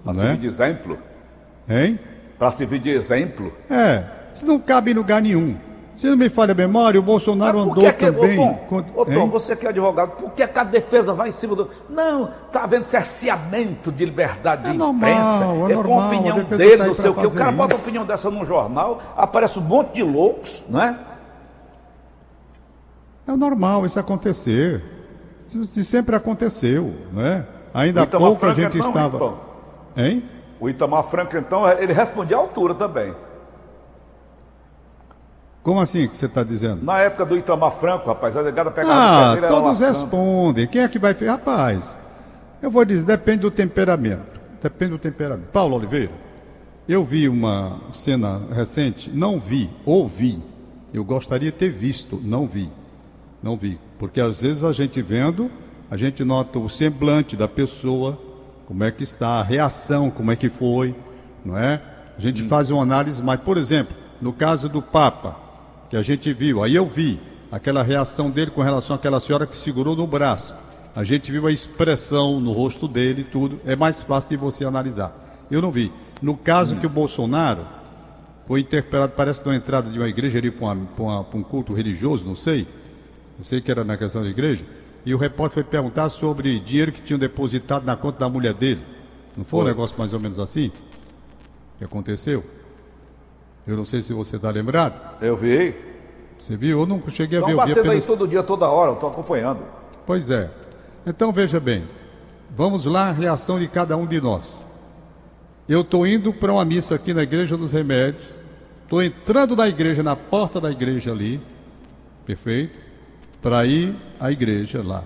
Para 0.03 0.13
né? 0.13 0.19
servir 0.19 0.37
de 0.37 0.47
exemplo? 0.47 0.97
Hein? 1.69 1.99
Para 2.39 2.51
servir 2.51 2.79
de 2.79 2.89
exemplo? 2.89 3.53
É. 3.69 4.03
Isso 4.33 4.45
não 4.45 4.59
cabe 4.59 4.91
em 4.91 4.93
lugar 4.93 5.21
nenhum. 5.21 5.57
Se 5.95 6.07
não 6.07 6.15
me 6.15 6.29
falha 6.29 6.51
a 6.51 6.55
memória, 6.55 6.99
o 6.99 7.03
Bolsonaro 7.03 7.59
andou 7.59 7.83
é 7.83 7.91
que, 7.91 8.05
também... 8.05 8.39
Ô 8.39 8.53
Tom, 8.69 8.85
ô, 8.95 9.03
Tom 9.03 9.27
você 9.27 9.55
que 9.55 9.65
é 9.65 9.69
advogado, 9.69 10.11
por 10.11 10.31
que, 10.31 10.43
é 10.43 10.47
que 10.47 10.59
a 10.59 10.63
defesa 10.63 11.11
vai 11.11 11.29
em 11.29 11.31
cima 11.31 11.55
do... 11.55 11.67
Não, 11.89 12.29
está 12.45 12.65
havendo 12.65 12.85
cerceamento 12.85 13.91
de 13.91 14.05
liberdade 14.05 14.61
de 14.61 14.69
é 14.69 14.73
imprensa. 14.73 15.39
Normal, 15.39 15.67
é, 15.67 15.71
é 15.71 15.75
normal, 15.75 15.99
a 15.99 16.07
opinião 16.07 16.37
a 16.37 16.55
dele, 16.55 16.77
tá 16.77 16.85
não 16.85 16.93
sei 16.93 17.09
o 17.09 17.15
quê. 17.15 17.25
O 17.25 17.31
cara 17.31 17.49
isso. 17.49 17.57
bota 17.57 17.73
a 17.73 17.77
opinião 17.77 18.05
dessa 18.05 18.29
num 18.29 18.45
jornal, 18.45 19.01
aparece 19.17 19.57
um 19.57 19.63
monte 19.63 19.95
de 19.95 20.03
loucos, 20.03 20.65
não 20.69 21.16
é? 23.33 23.37
Normal 23.37 23.85
isso 23.85 23.99
acontecer. 23.99 24.83
Isso 25.45 25.83
sempre 25.83 26.15
aconteceu, 26.15 26.93
não 27.11 27.21
é? 27.21 27.45
Ainda 27.73 28.03
há 28.03 28.07
pouco 28.07 28.39
Franca, 28.39 28.53
a 28.53 28.63
gente 28.63 28.77
então, 28.77 28.89
estava. 28.89 29.15
Então. 29.15 29.39
Hein? 29.95 30.23
O 30.59 30.69
Itamar 30.69 31.03
Franco, 31.03 31.37
então, 31.37 31.69
ele 31.69 31.93
respondia 31.93 32.35
à 32.35 32.39
altura 32.39 32.73
também. 32.73 33.13
Como 35.61 35.79
assim 35.79 36.07
que 36.07 36.17
você 36.17 36.27
está 36.27 36.43
dizendo? 36.43 36.83
Na 36.83 36.99
época 36.99 37.25
do 37.25 37.37
Itamar 37.37 37.71
Franco, 37.73 38.07
rapaz, 38.07 38.35
a 38.37 38.41
negada 38.41 38.71
pegava 38.71 39.33
Ah, 39.33 39.47
todos 39.47 39.81
respondem. 39.81 40.65
Quem 40.65 40.81
é 40.81 40.87
que 40.87 40.97
vai. 40.97 41.13
Rapaz, 41.13 41.95
eu 42.61 42.71
vou 42.71 42.85
dizer, 42.85 43.05
depende 43.05 43.39
do 43.39 43.51
temperamento. 43.51 44.39
Depende 44.61 44.91
do 44.91 44.97
temperamento. 44.97 45.49
Paulo 45.51 45.75
Oliveira, 45.75 46.11
eu 46.87 47.03
vi 47.03 47.27
uma 47.27 47.81
cena 47.91 48.41
recente, 48.51 49.09
não 49.09 49.39
vi, 49.39 49.69
ouvi. 49.85 50.41
Eu 50.93 51.03
gostaria 51.03 51.51
de 51.51 51.57
ter 51.57 51.69
visto, 51.69 52.19
não 52.23 52.47
vi. 52.47 52.71
Não 53.47 53.55
vi. 53.55 53.79
Porque 53.97 54.19
às 54.19 54.41
vezes 54.41 54.61
a 54.61 54.73
gente 54.73 55.01
vendo, 55.01 55.49
a 55.89 55.95
gente 55.95 56.21
nota 56.21 56.59
o 56.59 56.67
semblante 56.67 57.33
da 57.37 57.47
pessoa, 57.47 58.19
como 58.65 58.83
é 58.83 58.91
que 58.91 59.03
está, 59.03 59.35
a 59.35 59.41
reação, 59.41 60.11
como 60.11 60.33
é 60.33 60.35
que 60.35 60.49
foi, 60.49 60.93
não 61.45 61.57
é? 61.57 61.81
A 62.17 62.19
gente 62.19 62.43
hum. 62.43 62.47
faz 62.49 62.69
uma 62.69 62.83
análise 62.83 63.23
mais. 63.23 63.39
Por 63.39 63.57
exemplo, 63.57 63.95
no 64.21 64.33
caso 64.33 64.67
do 64.67 64.81
Papa, 64.81 65.39
que 65.89 65.95
a 65.95 66.01
gente 66.01 66.33
viu, 66.33 66.61
aí 66.61 66.75
eu 66.75 66.85
vi 66.85 67.21
aquela 67.49 67.83
reação 67.83 68.29
dele 68.29 68.51
com 68.51 68.61
relação 68.61 68.97
àquela 68.97 69.21
senhora 69.21 69.47
que 69.47 69.55
segurou 69.55 69.95
no 69.95 70.05
braço. 70.05 70.53
A 70.93 71.05
gente 71.05 71.31
viu 71.31 71.47
a 71.47 71.51
expressão 71.51 72.41
no 72.41 72.51
rosto 72.51 72.85
dele 72.85 73.21
e 73.21 73.31
tudo. 73.31 73.61
É 73.65 73.77
mais 73.77 74.03
fácil 74.03 74.31
de 74.31 74.35
você 74.35 74.65
analisar. 74.65 75.47
Eu 75.49 75.61
não 75.61 75.71
vi. 75.71 75.89
No 76.21 76.35
caso 76.35 76.75
hum. 76.75 76.79
que 76.79 76.85
o 76.85 76.89
Bolsonaro 76.89 77.65
foi 78.45 78.59
interpelado, 78.59 79.13
parece 79.15 79.47
na 79.47 79.55
entrada 79.55 79.89
de 79.89 79.97
uma 79.97 80.09
igreja 80.09 80.37
ali 80.37 80.51
para 80.51 80.75
um 81.33 81.43
culto 81.43 81.73
religioso, 81.73 82.25
não 82.25 82.35
sei. 82.35 82.67
Não 83.37 83.43
sei 83.43 83.61
que 83.61 83.69
era 83.69 83.83
na 83.83 83.97
questão 83.97 84.23
da 84.23 84.29
igreja 84.29 84.65
e 85.05 85.13
o 85.13 85.17
repórter 85.17 85.53
foi 85.53 85.63
perguntar 85.63 86.09
sobre 86.09 86.59
dinheiro 86.59 86.91
que 86.91 87.01
tinham 87.01 87.17
depositado 87.17 87.85
na 87.85 87.95
conta 87.95 88.19
da 88.19 88.27
mulher 88.29 88.53
dele. 88.53 88.81
Não 89.37 89.45
foi, 89.45 89.61
foi. 89.61 89.61
um 89.61 89.67
negócio 89.67 89.97
mais 89.97 90.13
ou 90.13 90.19
menos 90.19 90.37
assim? 90.37 90.69
Que 91.77 91.85
aconteceu? 91.85 92.43
Eu 93.65 93.77
não 93.77 93.85
sei 93.85 94.01
se 94.01 94.11
você 94.11 94.35
está 94.35 94.49
lembrado. 94.49 95.23
Eu 95.23 95.37
vi. 95.37 95.73
Você 96.37 96.57
viu? 96.57 96.81
Eu 96.81 96.85
não 96.85 97.01
cheguei 97.09 97.37
a 97.37 97.41
ver. 97.41 97.51
Estão 97.51 97.57
batendo 97.57 97.79
apenas... 97.79 97.95
aí 97.95 98.01
todo 98.01 98.27
dia, 98.27 98.43
toda 98.43 98.67
hora, 98.67 98.91
eu 98.91 98.95
estou 98.95 99.09
acompanhando. 99.09 99.63
Pois 100.05 100.29
é. 100.29 100.51
Então 101.05 101.31
veja 101.31 101.59
bem, 101.59 101.87
vamos 102.53 102.85
lá 102.85 103.07
a 103.07 103.11
reação 103.13 103.57
de 103.57 103.67
cada 103.67 103.95
um 103.95 104.05
de 104.05 104.19
nós. 104.19 104.65
Eu 105.69 105.81
estou 105.81 106.05
indo 106.05 106.33
para 106.33 106.51
uma 106.51 106.65
missa 106.65 106.95
aqui 106.95 107.13
na 107.13 107.23
Igreja 107.23 107.55
dos 107.55 107.71
Remédios, 107.71 108.39
estou 108.83 109.01
entrando 109.01 109.55
na 109.55 109.69
igreja, 109.69 110.03
na 110.03 110.15
porta 110.17 110.59
da 110.59 110.69
igreja 110.69 111.11
ali, 111.11 111.41
perfeito? 112.25 112.86
Para 113.41 113.65
ir 113.65 113.95
à 114.19 114.31
igreja 114.31 114.81
lá. 114.83 115.03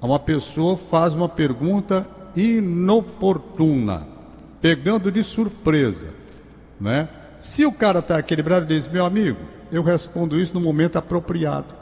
Uma 0.00 0.18
pessoa 0.18 0.76
faz 0.76 1.14
uma 1.14 1.28
pergunta 1.28 2.06
inoportuna, 2.36 4.06
pegando 4.60 5.10
de 5.10 5.24
surpresa, 5.24 6.08
né? 6.80 7.08
Se 7.40 7.64
o 7.64 7.72
cara 7.72 8.00
está 8.00 8.18
equilibrado, 8.18 8.66
ele 8.66 8.78
diz: 8.78 8.88
meu 8.88 9.04
amigo, 9.04 9.38
eu 9.72 9.82
respondo 9.82 10.38
isso 10.38 10.54
no 10.54 10.60
momento 10.60 10.96
apropriado, 10.96 11.74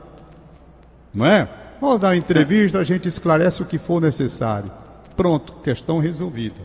não 1.13 1.27
é? 1.27 1.49
Vamos 1.81 1.99
dar 2.01 2.17
entrevista, 2.17 2.79
a 2.79 2.85
gente 2.85 3.09
esclarece 3.09 3.63
o 3.63 3.67
que 3.67 3.79
for 3.79 4.01
necessário. 4.01 4.71
Pronto, 5.17 5.55
questão 5.63 5.99
resolvida. 5.99 6.61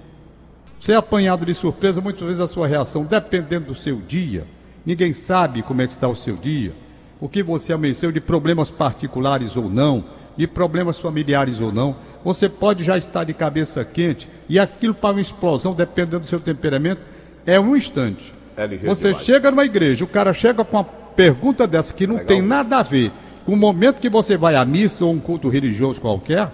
Ser 0.79 0.93
apanhado 0.93 1.45
de 1.45 1.53
surpresa, 1.53 1.99
muitas 1.99 2.25
vezes 2.25 2.39
a 2.39 2.47
sua 2.47 2.67
reação, 2.67 3.03
dependendo 3.03 3.67
do 3.67 3.75
seu 3.75 3.97
dia, 3.97 4.47
ninguém 4.85 5.13
sabe 5.13 5.61
como 5.61 5.81
é 5.81 5.87
que 5.87 5.91
está 5.91 6.07
o 6.07 6.15
seu 6.15 6.37
dia 6.37 6.73
o 7.19 7.27
que 7.27 7.43
você 7.43 7.73
amanheceu 7.73 8.11
de 8.11 8.21
problemas 8.21 8.71
particulares 8.71 9.57
ou 9.57 9.69
não, 9.69 10.03
de 10.37 10.47
problemas 10.47 10.99
familiares 10.99 11.59
ou 11.59 11.71
não, 11.71 11.95
você 12.23 12.47
pode 12.47 12.83
já 12.83 12.97
estar 12.97 13.25
de 13.25 13.33
cabeça 13.33 13.83
quente 13.83 14.29
e 14.47 14.57
aquilo 14.57 14.93
para 14.93 15.11
uma 15.11 15.21
explosão, 15.21 15.73
dependendo 15.73 16.21
do 16.21 16.27
seu 16.27 16.39
temperamento, 16.39 17.01
é 17.45 17.59
um 17.59 17.75
instante. 17.75 18.33
É 18.55 18.67
você 18.67 19.09
demais. 19.09 19.25
chega 19.25 19.51
numa 19.51 19.65
igreja, 19.65 20.03
o 20.03 20.07
cara 20.07 20.33
chega 20.33 20.63
com 20.63 20.77
uma 20.77 20.83
pergunta 20.83 21.67
dessa 21.67 21.93
que 21.93 22.07
não 22.07 22.15
Legal. 22.15 22.27
tem 22.27 22.41
nada 22.41 22.77
a 22.77 22.83
ver 22.83 23.11
com 23.45 23.53
o 23.53 23.57
momento 23.57 23.99
que 23.99 24.09
você 24.09 24.37
vai 24.37 24.55
à 24.55 24.63
missa 24.63 25.03
ou 25.03 25.11
um 25.11 25.19
culto 25.19 25.49
religioso 25.49 25.99
qualquer, 25.99 26.49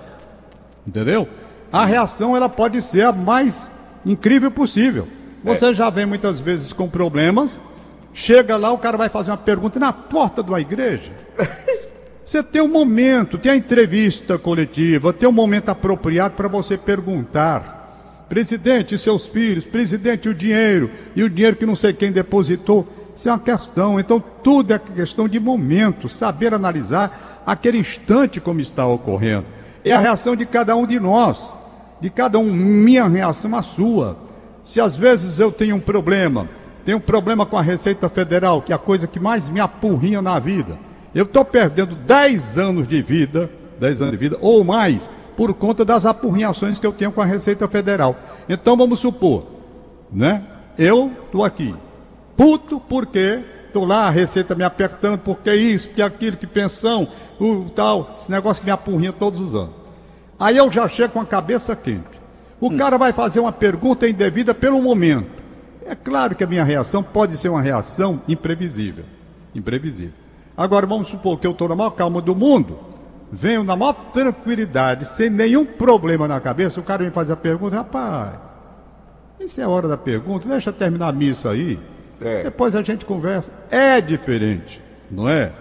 entendeu? 0.88 1.28
A 1.72 1.86
reação 1.86 2.36
ela 2.36 2.50
pode 2.50 2.82
ser 2.82 3.04
a 3.04 3.12
mais 3.12 3.72
incrível 4.06 4.50
possível. 4.50 5.08
Você 5.44 5.68
é. 5.68 5.74
já 5.74 5.90
vem 5.90 6.06
muitas 6.06 6.40
vezes 6.40 6.74
com 6.74 6.90
problemas 6.90 7.60
Chega 8.18 8.56
lá, 8.56 8.72
o 8.72 8.78
cara 8.78 8.98
vai 8.98 9.10
fazer 9.10 9.30
uma 9.30 9.38
pergunta 9.38 9.78
na 9.78 9.92
porta 9.92 10.42
de 10.42 10.50
uma 10.50 10.62
igreja. 10.62 11.12
Você 12.24 12.42
tem 12.42 12.62
um 12.62 12.68
momento, 12.68 13.38
tem 13.38 13.52
a 13.52 13.56
entrevista 13.58 14.38
coletiva, 14.38 15.12
tem 15.12 15.28
um 15.28 15.34
momento 15.34 15.70
apropriado 15.70 16.34
para 16.34 16.48
você 16.48 16.76
perguntar. 16.76 18.26
Presidente, 18.28 18.96
e 18.96 18.98
seus 18.98 19.28
filhos, 19.28 19.64
presidente, 19.64 20.28
o 20.28 20.34
dinheiro, 20.34 20.90
e 21.16 21.22
o 21.22 21.30
dinheiro 21.30 21.56
que 21.56 21.68
não 21.68 21.76
sei 21.76 21.94
quem 21.94 22.12
depositou. 22.12 22.88
Isso 23.16 23.30
é 23.30 23.32
uma 23.32 23.38
questão. 23.38 24.00
Então, 24.00 24.24
tudo 24.42 24.74
é 24.74 24.80
questão 24.80 25.28
de 25.28 25.40
momento, 25.40 26.10
saber 26.10 26.52
analisar 26.52 27.44
aquele 27.46 27.78
instante 27.78 28.40
como 28.40 28.60
está 28.60 28.88
ocorrendo. 28.88 29.46
É 29.84 29.92
a 29.92 30.00
reação 30.00 30.36
de 30.36 30.48
cada 30.48 30.76
um 30.76 30.88
de 30.88 31.00
nós, 31.00 31.56
de 32.02 32.10
cada 32.10 32.40
um, 32.40 32.52
minha 32.52 33.08
reação, 33.08 33.56
a 33.56 33.62
sua. 33.62 34.18
Se 34.64 34.82
às 34.82 34.96
vezes 34.96 35.40
eu 35.40 35.52
tenho 35.52 35.76
um 35.76 35.80
problema, 35.80 36.50
tenho 36.86 37.00
um 37.00 37.02
problema 37.02 37.48
com 37.48 37.58
a 37.58 37.62
Receita 37.62 38.08
Federal, 38.08 38.62
que 38.62 38.72
é 38.72 38.76
a 38.76 38.80
coisa 38.80 39.08
que 39.08 39.20
mais 39.20 39.50
me 39.50 39.60
apurrinha 39.60 40.22
na 40.22 40.38
vida. 40.38 40.78
Eu 41.16 41.24
estou 41.24 41.44
perdendo 41.44 41.96
10 41.96 42.60
anos 42.60 42.88
de 42.88 43.02
vida, 43.02 43.50
10 43.80 44.02
anos 44.02 44.12
de 44.12 44.18
vida 44.18 44.38
ou 44.40 44.64
mais, 44.64 45.10
por 45.36 45.54
conta 45.56 45.84
das 45.84 46.06
apurrinhações 46.06 46.78
que 46.78 46.86
eu 46.86 46.94
tenho 46.94 47.12
com 47.12 47.22
a 47.22 47.26
Receita 47.26 47.68
Federal. 47.68 48.16
Então 48.48 48.78
vamos 48.78 49.00
supor, 49.00 49.48
né? 50.12 50.44
Eu 50.78 51.12
estou 51.26 51.44
aqui, 51.44 51.74
puto 52.38 52.80
porque 52.80 53.40
estou 53.66 53.84
lá, 53.84 54.08
a 54.08 54.12
Receita 54.12 54.54
me 54.54 54.64
apertando, 54.64 55.20
porque 55.20 55.54
isso, 55.56 55.90
que 55.90 56.02
aquilo, 56.02 56.38
que 56.38 56.46
pensão, 56.46 57.08
o 57.40 57.66
tal, 57.70 58.14
esse 58.16 58.30
negócio 58.30 58.62
que 58.62 58.68
me 58.68 58.72
apurrinha 58.72 59.12
todos 59.12 59.42
os 59.42 59.56
anos. 59.56 59.74
Aí 60.40 60.56
eu 60.56 60.70
já 60.70 60.88
chego 60.88 61.14
com 61.14 61.22
a 61.22 61.26
cabeça 61.26 61.76
quente. 61.76 62.22
O 62.60 62.68
hum. 62.68 62.78
cara 62.78 62.98
vai 62.98 63.12
fazer 63.12 63.40
uma 63.40 63.52
pergunta 63.52 64.08
indevida 64.08 64.54
pelo 64.54 64.82
momento. 64.82 65.45
É 65.86 65.94
claro 65.94 66.36
que 66.36 66.44
a 66.44 66.48
minha 66.48 66.64
reação 66.64 67.04
pode 67.04 67.38
ser 67.38 67.50
uma 67.50 67.62
reação 67.62 68.22
imprevisível. 68.28 69.06
Imprevisível. 69.54 70.14
Agora, 70.58 70.86
vamos 70.88 71.08
supor 71.08 71.40
que 71.40 71.46
eu 71.46 71.52
estou 71.52 71.70
na 71.70 71.76
maior 71.76 71.92
calma 71.92 72.22
do 72.22 72.36
mundo, 72.36 72.80
venho 73.32 73.64
na 73.64 73.76
maior 73.76 73.94
tranquilidade, 74.14 75.06
sem 75.06 75.30
nenhum 75.30 75.66
problema 75.66 76.28
na 76.28 76.40
cabeça, 76.40 76.80
o 76.80 76.84
cara 76.84 77.04
vem 77.04 77.12
fazer 77.12 77.34
a 77.34 77.38
pergunta, 77.38 77.76
rapaz, 77.76 78.58
isso 79.40 79.60
é 79.60 79.64
a 79.66 79.70
hora 79.70 79.88
da 79.88 79.98
pergunta, 79.98 80.48
deixa 80.48 80.70
eu 80.70 80.74
terminar 80.74 81.10
a 81.10 81.12
missa 81.12 81.52
aí, 81.52 81.78
é. 82.22 82.44
depois 82.44 82.76
a 82.76 82.82
gente 82.82 83.06
conversa. 83.06 83.52
É 83.70 84.00
diferente, 84.00 84.82
não 85.12 85.28
é? 85.28 85.52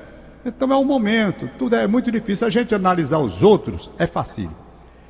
Então 0.44 0.70
é 0.72 0.76
um 0.76 0.84
momento, 0.84 1.50
tudo 1.58 1.74
é 1.74 1.86
muito 1.86 2.12
difícil. 2.12 2.46
A 2.46 2.50
gente 2.50 2.74
analisar 2.74 3.18
os 3.18 3.42
outros 3.42 3.90
é 3.98 4.06
fácil. 4.06 4.50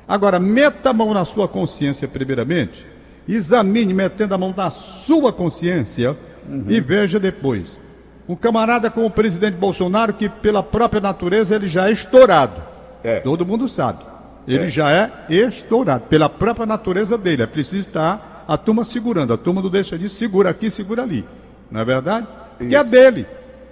Agora, 0.07 0.39
meta 0.39 0.91
a 0.91 0.93
mão 0.93 1.13
na 1.13 1.25
sua 1.25 1.47
consciência, 1.47 2.07
primeiramente, 2.07 2.85
Examine 3.27 3.93
metendo 3.93 4.35
a 4.35 4.37
mão 4.37 4.53
na 4.55 4.69
sua 4.69 5.33
consciência 5.33 6.15
uhum. 6.47 6.65
e 6.67 6.79
veja 6.79 7.19
depois. 7.19 7.79
Um 8.27 8.35
camarada 8.35 8.89
como 8.89 9.07
o 9.07 9.11
presidente 9.11 9.55
Bolsonaro, 9.55 10.13
que 10.13 10.27
pela 10.29 10.63
própria 10.63 11.01
natureza 11.01 11.55
ele 11.55 11.67
já 11.67 11.87
é 11.89 11.91
estourado. 11.91 12.61
É. 13.03 13.19
Todo 13.19 13.45
mundo 13.45 13.67
sabe. 13.67 14.03
Ele 14.47 14.65
é. 14.65 14.69
já 14.69 14.91
é 14.91 15.11
estourado, 15.29 16.05
pela 16.05 16.29
própria 16.29 16.65
natureza 16.65 17.17
dele. 17.17 17.43
É 17.43 17.47
preciso 17.47 17.81
estar 17.81 18.45
a 18.47 18.57
turma 18.57 18.83
segurando. 18.83 19.33
A 19.33 19.37
turma 19.37 19.61
não 19.61 19.69
deixa 19.69 19.97
de 19.97 20.09
segura 20.09 20.49
aqui, 20.49 20.69
segura 20.69 21.03
ali. 21.03 21.25
não 21.69 21.81
é 21.81 21.85
verdade? 21.85 22.27
Que 22.57 22.75
é 22.75 22.83
dele, 22.83 23.25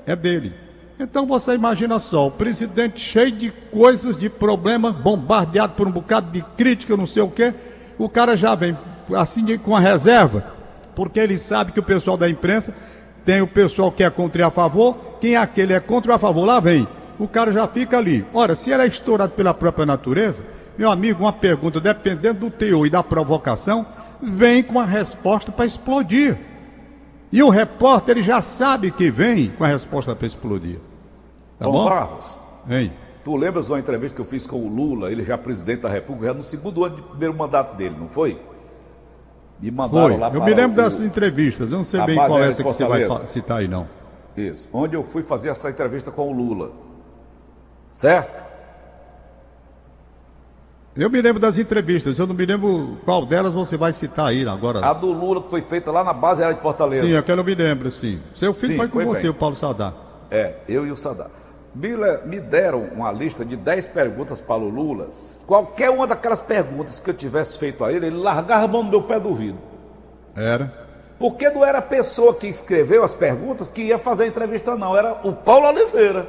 é 0.05 0.15
dele. 0.15 0.53
Então 0.99 1.25
você 1.25 1.53
imagina 1.53 1.97
só, 1.99 2.27
o 2.27 2.31
presidente 2.31 2.99
cheio 2.99 3.31
de 3.31 3.51
coisas, 3.71 4.17
de 4.17 4.29
problemas, 4.29 4.95
bombardeado 4.95 5.73
por 5.73 5.87
um 5.87 5.91
bocado 5.91 6.31
de 6.31 6.41
crítica, 6.55 6.95
não 6.95 7.05
sei 7.05 7.23
o 7.23 7.29
quê, 7.29 7.53
o 7.97 8.07
cara 8.07 8.37
já 8.37 8.53
vem 8.55 8.77
assim 9.15 9.57
com 9.57 9.75
a 9.75 9.79
reserva, 9.79 10.53
porque 10.95 11.19
ele 11.19 11.37
sabe 11.37 11.71
que 11.71 11.79
o 11.79 11.83
pessoal 11.83 12.17
da 12.17 12.29
imprensa 12.29 12.73
tem 13.25 13.41
o 13.41 13.47
pessoal 13.47 13.91
que 13.91 14.03
é 14.03 14.09
contra 14.09 14.41
e 14.41 14.45
a 14.45 14.51
favor, 14.51 14.95
quem 15.19 15.35
é 15.35 15.37
aquele 15.37 15.73
é 15.73 15.79
contra 15.79 16.11
ou 16.11 16.15
a 16.15 16.19
favor, 16.19 16.45
lá 16.45 16.59
vem. 16.59 16.87
O 17.17 17.27
cara 17.27 17.51
já 17.51 17.67
fica 17.67 17.97
ali. 17.97 18.25
Ora, 18.33 18.55
se 18.55 18.71
ele 18.71 18.83
é 18.83 18.87
estourado 18.87 19.33
pela 19.33 19.53
própria 19.53 19.85
natureza, 19.85 20.43
meu 20.77 20.89
amigo, 20.89 21.23
uma 21.23 21.33
pergunta, 21.33 21.79
dependendo 21.79 22.41
do 22.41 22.49
teor 22.49 22.85
e 22.85 22.89
da 22.89 23.03
provocação, 23.03 23.85
vem 24.21 24.63
com 24.63 24.79
a 24.79 24.85
resposta 24.85 25.51
para 25.51 25.65
explodir. 25.65 26.37
E 27.31 27.41
o 27.41 27.49
repórter 27.49 28.17
ele 28.17 28.23
já 28.23 28.41
sabe 28.41 28.91
que 28.91 29.09
vem 29.09 29.49
com 29.49 29.63
a 29.63 29.67
resposta 29.67 30.15
para 30.15 30.27
explodir. 30.27 30.77
Tá 31.57 31.65
Tom 31.65 31.71
bom? 31.71 31.85
Barros. 31.85 32.41
Vem. 32.65 32.91
Tu 33.23 33.35
lembras 33.35 33.65
de 33.67 33.71
uma 33.71 33.79
entrevista 33.79 34.15
que 34.15 34.21
eu 34.21 34.25
fiz 34.25 34.45
com 34.45 34.57
o 34.57 34.67
Lula, 34.67 35.11
ele 35.11 35.23
já 35.23 35.37
presidente 35.37 35.81
da 35.81 35.89
República, 35.89 36.27
já 36.27 36.33
no 36.33 36.43
segundo 36.43 36.83
ano 36.83 36.97
de 36.97 37.01
primeiro 37.01 37.33
mandato 37.33 37.75
dele, 37.77 37.95
não 37.97 38.09
foi? 38.09 38.37
Me 39.63 39.71
mandaram 39.71 40.09
foi. 40.09 40.17
lá 40.17 40.29
Eu 40.33 40.43
me 40.43 40.53
lembro 40.53 40.73
o, 40.73 40.83
dessas 40.83 40.99
entrevistas, 41.05 41.71
eu 41.71 41.77
não 41.77 41.85
sei 41.85 42.01
bem 42.01 42.17
qual 42.17 42.43
é 42.43 42.49
essa 42.49 42.61
que 42.61 42.63
você 42.63 42.85
vai 42.85 43.25
citar 43.25 43.59
aí, 43.59 43.67
não. 43.67 43.87
Isso, 44.35 44.67
onde 44.73 44.93
eu 44.93 45.03
fui 45.03 45.23
fazer 45.23 45.49
essa 45.49 45.69
entrevista 45.69 46.11
com 46.11 46.29
o 46.29 46.33
Lula. 46.33 46.71
Certo? 47.93 48.43
Eu 50.97 51.09
me 51.09 51.21
lembro 51.21 51.39
das 51.39 51.57
entrevistas, 51.57 52.19
eu 52.19 52.27
não 52.27 52.35
me 52.35 52.45
lembro 52.45 52.97
qual 53.05 53.25
delas 53.25 53.53
você 53.53 53.77
vai 53.77 53.93
citar 53.93 54.27
aí 54.27 54.45
agora. 54.45 54.85
A 54.85 54.93
do 54.93 55.13
Lula 55.13 55.41
que 55.41 55.49
foi 55.49 55.61
feita 55.61 55.91
lá 55.91 56.03
na 56.03 56.13
base 56.13 56.41
aérea 56.41 56.57
de 56.57 56.61
Fortaleza. 56.61 57.05
Sim, 57.05 57.15
aquela 57.15 57.39
eu 57.39 57.45
me 57.45 57.55
lembro, 57.55 57.89
sim. 57.89 58.19
Seu 58.35 58.53
filho 58.53 58.73
sim, 58.73 58.77
foi 58.77 58.87
com 58.87 58.93
foi 58.95 59.05
você, 59.05 59.21
bem. 59.23 59.31
o 59.31 59.33
Paulo 59.33 59.55
Sadar. 59.55 59.93
É, 60.29 60.55
eu 60.67 60.85
e 60.85 60.91
o 60.91 60.97
Sadar. 60.97 61.29
Me 61.75 62.39
deram 62.39 62.81
uma 62.93 63.11
lista 63.11 63.43
de 63.43 63.57
10 63.57 63.87
perguntas 63.87 64.39
para 64.39 64.61
o 64.61 64.69
Lula. 64.69 65.09
Qualquer 65.47 65.89
uma 65.89 66.05
daquelas 66.05 66.39
perguntas 66.39 66.99
que 66.99 67.09
eu 67.09 67.13
tivesse 67.15 67.57
feito 67.57 67.83
a 67.83 67.91
ele, 67.91 68.07
ele 68.07 68.17
largava 68.17 68.65
a 68.65 68.67
mão 68.67 68.83
no 68.83 68.91
meu 68.91 69.03
pé 69.03 69.19
do 69.19 69.29
ouvido. 69.29 69.57
Era. 70.35 70.71
Porque 71.17 71.49
não 71.49 71.65
era 71.65 71.79
a 71.79 71.81
pessoa 71.81 72.35
que 72.35 72.47
escreveu 72.47 73.03
as 73.03 73.15
perguntas 73.15 73.69
que 73.69 73.81
ia 73.81 73.97
fazer 73.97 74.25
a 74.25 74.27
entrevista, 74.27 74.75
não. 74.75 74.95
Era 74.95 75.27
o 75.27 75.33
Paulo 75.33 75.67
Oliveira. 75.67 76.27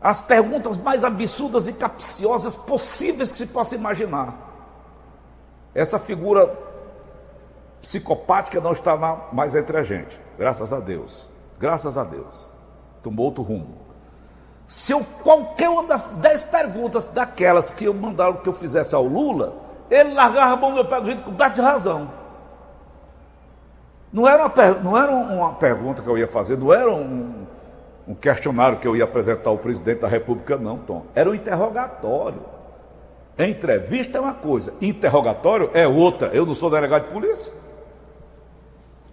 As 0.00 0.20
perguntas 0.20 0.76
mais 0.76 1.02
absurdas 1.02 1.68
e 1.68 1.72
capciosas 1.72 2.54
possíveis 2.54 3.32
que 3.32 3.38
se 3.38 3.46
possa 3.46 3.74
imaginar. 3.74 4.36
Essa 5.74 5.98
figura 5.98 6.54
psicopática 7.80 8.60
não 8.60 8.72
está 8.72 8.94
mais 9.32 9.54
entre 9.54 9.78
a 9.78 9.82
gente. 9.82 10.20
Graças 10.36 10.70
a 10.70 10.80
Deus. 10.80 11.32
Graças 11.58 11.96
a 11.96 12.04
Deus 12.04 12.57
tomou 13.08 13.26
outro 13.26 13.42
rumo. 13.42 13.78
Se 14.66 14.92
eu, 14.92 15.00
qualquer 15.22 15.70
uma 15.70 15.84
das 15.84 16.10
dez 16.10 16.42
perguntas 16.42 17.08
daquelas 17.08 17.70
que 17.70 17.86
eu 17.86 17.94
mandaram 17.94 18.34
que 18.34 18.48
eu 18.48 18.52
fizesse 18.52 18.94
ao 18.94 19.04
Lula, 19.04 19.54
ele 19.90 20.12
largava 20.12 20.52
a 20.52 20.56
mão 20.56 20.70
no 20.70 20.76
meu 20.76 20.84
pé 20.84 21.00
do 21.00 21.06
jeito 21.06 21.22
com 21.22 21.32
de 21.32 21.60
razão. 21.60 22.08
Não 24.12 24.28
era, 24.28 24.46
uma, 24.46 24.74
não 24.82 24.98
era 24.98 25.10
uma 25.10 25.54
pergunta 25.54 26.02
que 26.02 26.08
eu 26.08 26.18
ia 26.18 26.28
fazer, 26.28 26.58
não 26.58 26.72
era 26.72 26.90
um, 26.90 27.46
um 28.06 28.14
questionário 28.14 28.78
que 28.78 28.86
eu 28.86 28.94
ia 28.94 29.04
apresentar 29.04 29.50
ao 29.50 29.58
presidente 29.58 30.00
da 30.00 30.08
República, 30.08 30.56
não, 30.56 30.78
Tom. 30.78 31.06
Era 31.14 31.30
um 31.30 31.34
interrogatório. 31.34 32.42
Entrevista 33.38 34.18
é 34.18 34.20
uma 34.20 34.34
coisa, 34.34 34.74
interrogatório 34.80 35.70
é 35.72 35.86
outra. 35.86 36.28
Eu 36.28 36.44
não 36.44 36.54
sou 36.54 36.70
delegado 36.70 37.04
de 37.04 37.12
polícia. 37.12 37.52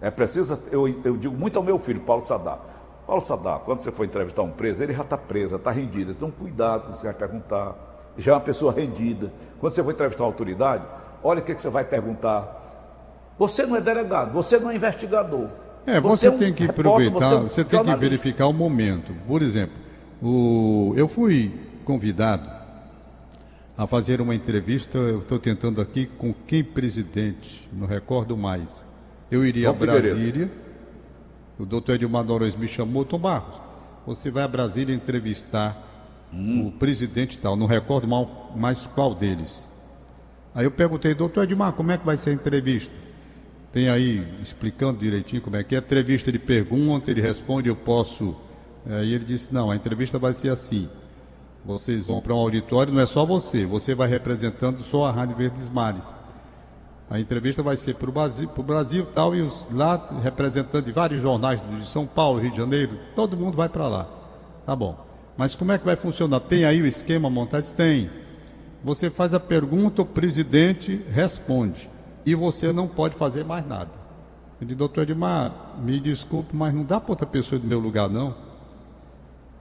É 0.00 0.10
preciso, 0.10 0.58
eu, 0.70 0.86
eu 1.04 1.16
digo 1.16 1.34
muito 1.34 1.58
ao 1.58 1.64
meu 1.64 1.78
filho, 1.78 2.00
Paulo 2.00 2.22
Sadar. 2.22 2.75
Paulo 3.06 3.22
Sadar, 3.22 3.60
quando 3.60 3.80
você 3.80 3.92
for 3.92 4.04
entrevistar 4.04 4.42
um 4.42 4.50
preso, 4.50 4.82
ele 4.82 4.92
já 4.92 5.02
está 5.02 5.16
preso, 5.16 5.50
já 5.50 5.56
está 5.56 5.70
rendido. 5.70 6.10
Então, 6.10 6.30
cuidado 6.30 6.82
com 6.82 6.88
o 6.88 6.92
que 6.92 6.98
você 6.98 7.06
vai 7.06 7.14
perguntar. 7.14 7.74
Já 8.18 8.32
é 8.32 8.34
uma 8.34 8.40
pessoa 8.40 8.72
rendida. 8.72 9.32
Quando 9.60 9.72
você 9.72 9.84
for 9.84 9.92
entrevistar 9.92 10.24
uma 10.24 10.30
autoridade, 10.30 10.84
olha 11.22 11.40
o 11.40 11.44
que, 11.44 11.54
que 11.54 11.62
você 11.62 11.68
vai 11.68 11.84
perguntar. 11.84 12.64
Você 13.38 13.64
não 13.64 13.76
é 13.76 13.80
delegado, 13.80 14.32
você 14.32 14.58
não 14.58 14.70
é 14.70 14.76
investigador. 14.76 15.48
É, 15.86 16.00
você, 16.00 16.16
você 16.16 16.26
é 16.26 16.30
um 16.30 16.38
tem 16.38 16.52
que 16.52 16.66
repórter, 16.66 17.06
aproveitar, 17.08 17.28
você, 17.28 17.34
é 17.34 17.38
um 17.38 17.48
você 17.48 17.64
tem 17.64 17.84
que 17.84 17.96
verificar 17.96 18.46
o 18.48 18.52
momento. 18.52 19.14
Por 19.28 19.40
exemplo, 19.40 19.76
o, 20.20 20.92
eu 20.96 21.06
fui 21.06 21.52
convidado 21.84 22.50
a 23.78 23.86
fazer 23.86 24.20
uma 24.20 24.34
entrevista, 24.34 24.98
eu 24.98 25.20
estou 25.20 25.38
tentando 25.38 25.80
aqui 25.80 26.06
com 26.06 26.34
quem 26.46 26.64
presidente, 26.64 27.68
não 27.72 27.86
recordo 27.86 28.36
mais. 28.36 28.84
Eu 29.30 29.44
iria 29.44 29.66
Tom 29.66 29.74
a 29.74 29.86
Brasília. 29.86 30.12
Figueiredo 30.12 30.65
o 31.58 31.64
doutor 31.64 31.94
Edmar 31.94 32.24
Norões 32.24 32.54
me 32.54 32.68
chamou, 32.68 33.04
Tom 33.04 33.18
Barros, 33.18 33.60
você 34.06 34.30
vai 34.30 34.42
a 34.42 34.48
Brasília 34.48 34.94
entrevistar 34.94 36.28
hum. 36.32 36.68
o 36.68 36.72
presidente 36.72 37.38
tal, 37.38 37.56
não 37.56 37.66
recordo 37.66 38.06
mal, 38.06 38.52
mais 38.56 38.86
qual 38.86 39.14
deles. 39.14 39.68
Aí 40.54 40.64
eu 40.64 40.70
perguntei, 40.70 41.14
doutor 41.14 41.44
Edmar, 41.44 41.72
como 41.72 41.92
é 41.92 41.98
que 41.98 42.06
vai 42.06 42.16
ser 42.16 42.30
a 42.30 42.32
entrevista? 42.32 42.94
Tem 43.72 43.90
aí 43.90 44.26
explicando 44.40 45.00
direitinho 45.00 45.42
como 45.42 45.56
é 45.56 45.62
que 45.62 45.74
é. 45.74 45.78
A 45.78 45.82
entrevista 45.82 46.30
ele 46.30 46.38
pergunta, 46.38 47.10
ele 47.10 47.20
responde, 47.20 47.68
eu 47.68 47.76
posso. 47.76 48.34
Aí 48.88 49.12
ele 49.12 49.24
disse, 49.24 49.52
não, 49.52 49.70
a 49.70 49.76
entrevista 49.76 50.18
vai 50.18 50.32
ser 50.32 50.48
assim. 50.48 50.88
Vocês 51.64 52.06
vão 52.06 52.22
para 52.22 52.32
um 52.32 52.38
auditório, 52.38 52.92
não 52.92 53.02
é 53.02 53.06
só 53.06 53.26
você, 53.26 53.66
você 53.66 53.94
vai 53.94 54.08
representando 54.08 54.82
só 54.82 55.04
a 55.04 55.10
Rádio 55.10 55.36
Verdes 55.36 55.68
Mares. 55.68 56.14
A 57.08 57.20
entrevista 57.20 57.62
vai 57.62 57.76
ser 57.76 57.94
para 57.94 58.10
o 58.10 58.12
Brasil, 58.12 58.48
pro 58.48 58.62
Brasil 58.62 59.06
tal, 59.14 59.34
e 59.34 59.42
os, 59.42 59.66
lá 59.70 60.08
representantes 60.22 60.86
de 60.86 60.92
vários 60.92 61.22
jornais 61.22 61.62
de 61.62 61.88
São 61.88 62.04
Paulo, 62.04 62.40
Rio 62.40 62.50
de 62.50 62.56
Janeiro, 62.56 62.98
todo 63.14 63.36
mundo 63.36 63.56
vai 63.56 63.68
para 63.68 63.86
lá. 63.86 64.08
Tá 64.64 64.74
bom. 64.74 65.06
Mas 65.36 65.54
como 65.54 65.70
é 65.70 65.78
que 65.78 65.84
vai 65.84 65.94
funcionar? 65.94 66.40
Tem 66.40 66.64
aí 66.64 66.82
o 66.82 66.86
esquema 66.86 67.30
montado? 67.30 67.70
Tem. 67.74 68.10
Você 68.82 69.08
faz 69.08 69.34
a 69.34 69.40
pergunta, 69.40 70.02
o 70.02 70.06
presidente 70.06 71.04
responde. 71.08 71.88
E 72.24 72.34
você 72.34 72.72
não 72.72 72.88
pode 72.88 73.14
fazer 73.14 73.44
mais 73.44 73.64
nada. 73.66 73.90
Eu 74.60 74.66
disse, 74.66 74.76
doutor 74.76 75.02
Edmar, 75.02 75.76
me 75.80 76.00
desculpe, 76.00 76.56
mas 76.56 76.74
não 76.74 76.82
dá 76.82 76.98
para 76.98 77.12
outra 77.12 77.26
pessoa 77.26 77.58
do 77.58 77.66
meu 77.68 77.78
lugar, 77.78 78.08
não. 78.08 78.34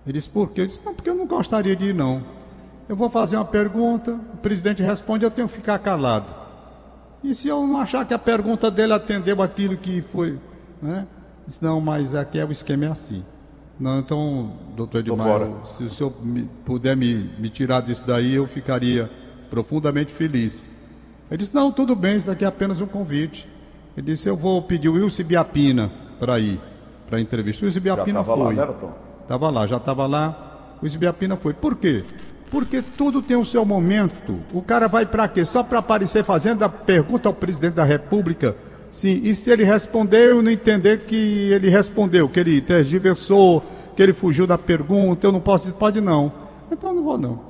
Ele 0.05 0.13
disse, 0.13 0.29
por 0.29 0.51
quê? 0.51 0.61
Eu 0.61 0.67
disse, 0.67 0.81
não, 0.83 0.95
porque 0.95 1.09
eu 1.09 1.15
não 1.15 1.27
gostaria 1.27 1.75
de 1.75 1.85
ir, 1.85 1.93
não. 1.93 2.23
Eu 2.87 2.95
vou 2.95 3.09
fazer 3.09 3.35
uma 3.35 3.45
pergunta, 3.45 4.13
o 4.33 4.37
presidente 4.37 4.81
responde, 4.81 5.25
eu 5.25 5.31
tenho 5.31 5.47
que 5.47 5.55
ficar 5.55 5.77
calado. 5.79 6.44
E 7.25 7.33
se 7.33 7.47
eu 7.47 7.65
não 7.65 7.77
achar 7.77 8.05
que 8.05 8.13
a 8.13 8.19
pergunta 8.19 8.69
dele 8.69 8.93
atendeu 8.93 9.41
aquilo 9.41 9.75
que 9.75 9.99
foi, 9.99 10.37
né? 10.79 11.07
Não, 11.59 11.81
mas 11.81 12.13
aqui 12.13 12.37
é 12.37 12.45
o 12.45 12.51
esquema 12.51 12.85
é 12.85 12.91
assim. 12.91 13.23
Não, 13.79 13.99
então, 13.99 14.53
doutor 14.75 14.99
Edmar, 14.99 15.41
se 15.65 15.83
o 15.83 15.89
senhor 15.89 16.13
me, 16.23 16.47
puder 16.63 16.95
me, 16.95 17.31
me 17.39 17.49
tirar 17.49 17.81
disso 17.81 18.03
daí, 18.05 18.35
eu 18.35 18.45
ficaria 18.45 19.09
profundamente 19.49 20.13
feliz. 20.13 20.69
Ele 21.29 21.39
disse, 21.39 21.53
não, 21.53 21.71
tudo 21.71 21.95
bem, 21.95 22.15
isso 22.15 22.27
daqui 22.27 22.45
é 22.45 22.47
apenas 22.47 22.79
um 22.79 22.85
convite. 22.85 23.49
Ele 23.97 24.05
disse, 24.05 24.29
eu 24.29 24.37
vou 24.37 24.61
pedir 24.61 24.87
o 24.87 24.93
Wilson 24.93 25.23
Biapina 25.23 25.91
para 26.19 26.39
ir 26.39 26.61
para 27.07 27.17
a 27.17 27.21
entrevista. 27.21 27.63
O 27.63 27.65
Wilson 27.65 27.79
Biapina 27.79 28.23
foi. 28.23 28.55
Estava 29.23 29.49
lá, 29.49 29.65
já 29.65 29.77
estava 29.77 30.05
lá. 30.05 30.75
O 30.79 30.85
Wilson 30.85 30.99
Biapina 30.99 31.35
foi. 31.37 31.55
Por 31.55 31.75
quê? 31.75 32.03
Porque 32.55 32.81
tudo 32.81 33.21
tem 33.21 33.35
o 33.35 33.43
seu 33.43 33.65
momento. 33.65 34.39
O 34.53 34.61
cara 34.61 34.87
vai 34.87 35.05
para 35.05 35.27
quê? 35.27 35.43
Só 35.43 35.61
para 35.61 35.79
aparecer 35.79 36.23
fazendo 36.23 36.63
a 36.63 36.69
pergunta 36.69 37.27
ao 37.27 37.33
presidente 37.33 37.73
da 37.73 37.83
República? 37.83 38.55
Sim, 38.89 39.19
e 39.25 39.35
se 39.35 39.51
ele 39.51 39.65
responder, 39.65 40.29
eu 40.29 40.41
não 40.41 40.49
entender 40.49 40.99
que 40.99 41.17
ele 41.51 41.67
respondeu, 41.67 42.29
que 42.29 42.39
ele 42.39 42.61
tergiversou, 42.61 43.61
que 43.93 44.01
ele 44.01 44.13
fugiu 44.13 44.47
da 44.47 44.57
pergunta, 44.57 45.27
eu 45.27 45.33
não 45.33 45.41
posso 45.41 45.65
dizer, 45.65 45.77
pode 45.77 45.99
não. 45.99 46.31
Então 46.71 46.93
não 46.93 47.03
vou 47.03 47.17
não. 47.17 47.41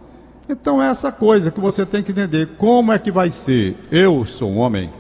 Então 0.50 0.82
é 0.82 0.90
essa 0.90 1.12
coisa 1.12 1.52
que 1.52 1.60
você 1.60 1.86
tem 1.86 2.02
que 2.02 2.12
entender. 2.12 2.56
Como 2.58 2.92
é 2.92 2.98
que 2.98 3.12
vai 3.12 3.30
ser? 3.30 3.78
Eu 3.92 4.26
sou 4.26 4.50
um 4.50 4.58
homem 4.58 4.92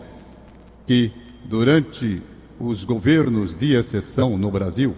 que, 0.86 1.12
durante 1.46 2.22
os 2.60 2.84
governos 2.84 3.56
de 3.56 3.74
exceção 3.74 4.38
no 4.38 4.52
Brasil, 4.52 4.96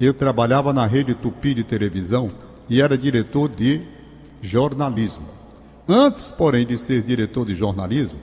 eu 0.00 0.14
trabalhava 0.14 0.72
na 0.72 0.86
rede 0.86 1.12
Tupi 1.12 1.52
de 1.52 1.62
televisão 1.62 2.30
e 2.70 2.80
era 2.80 2.96
diretor 2.96 3.46
de 3.46 3.99
jornalismo. 4.40 5.26
Antes, 5.88 6.30
porém, 6.30 6.66
de 6.66 6.78
ser 6.78 7.02
diretor 7.02 7.44
de 7.46 7.54
jornalismo, 7.54 8.18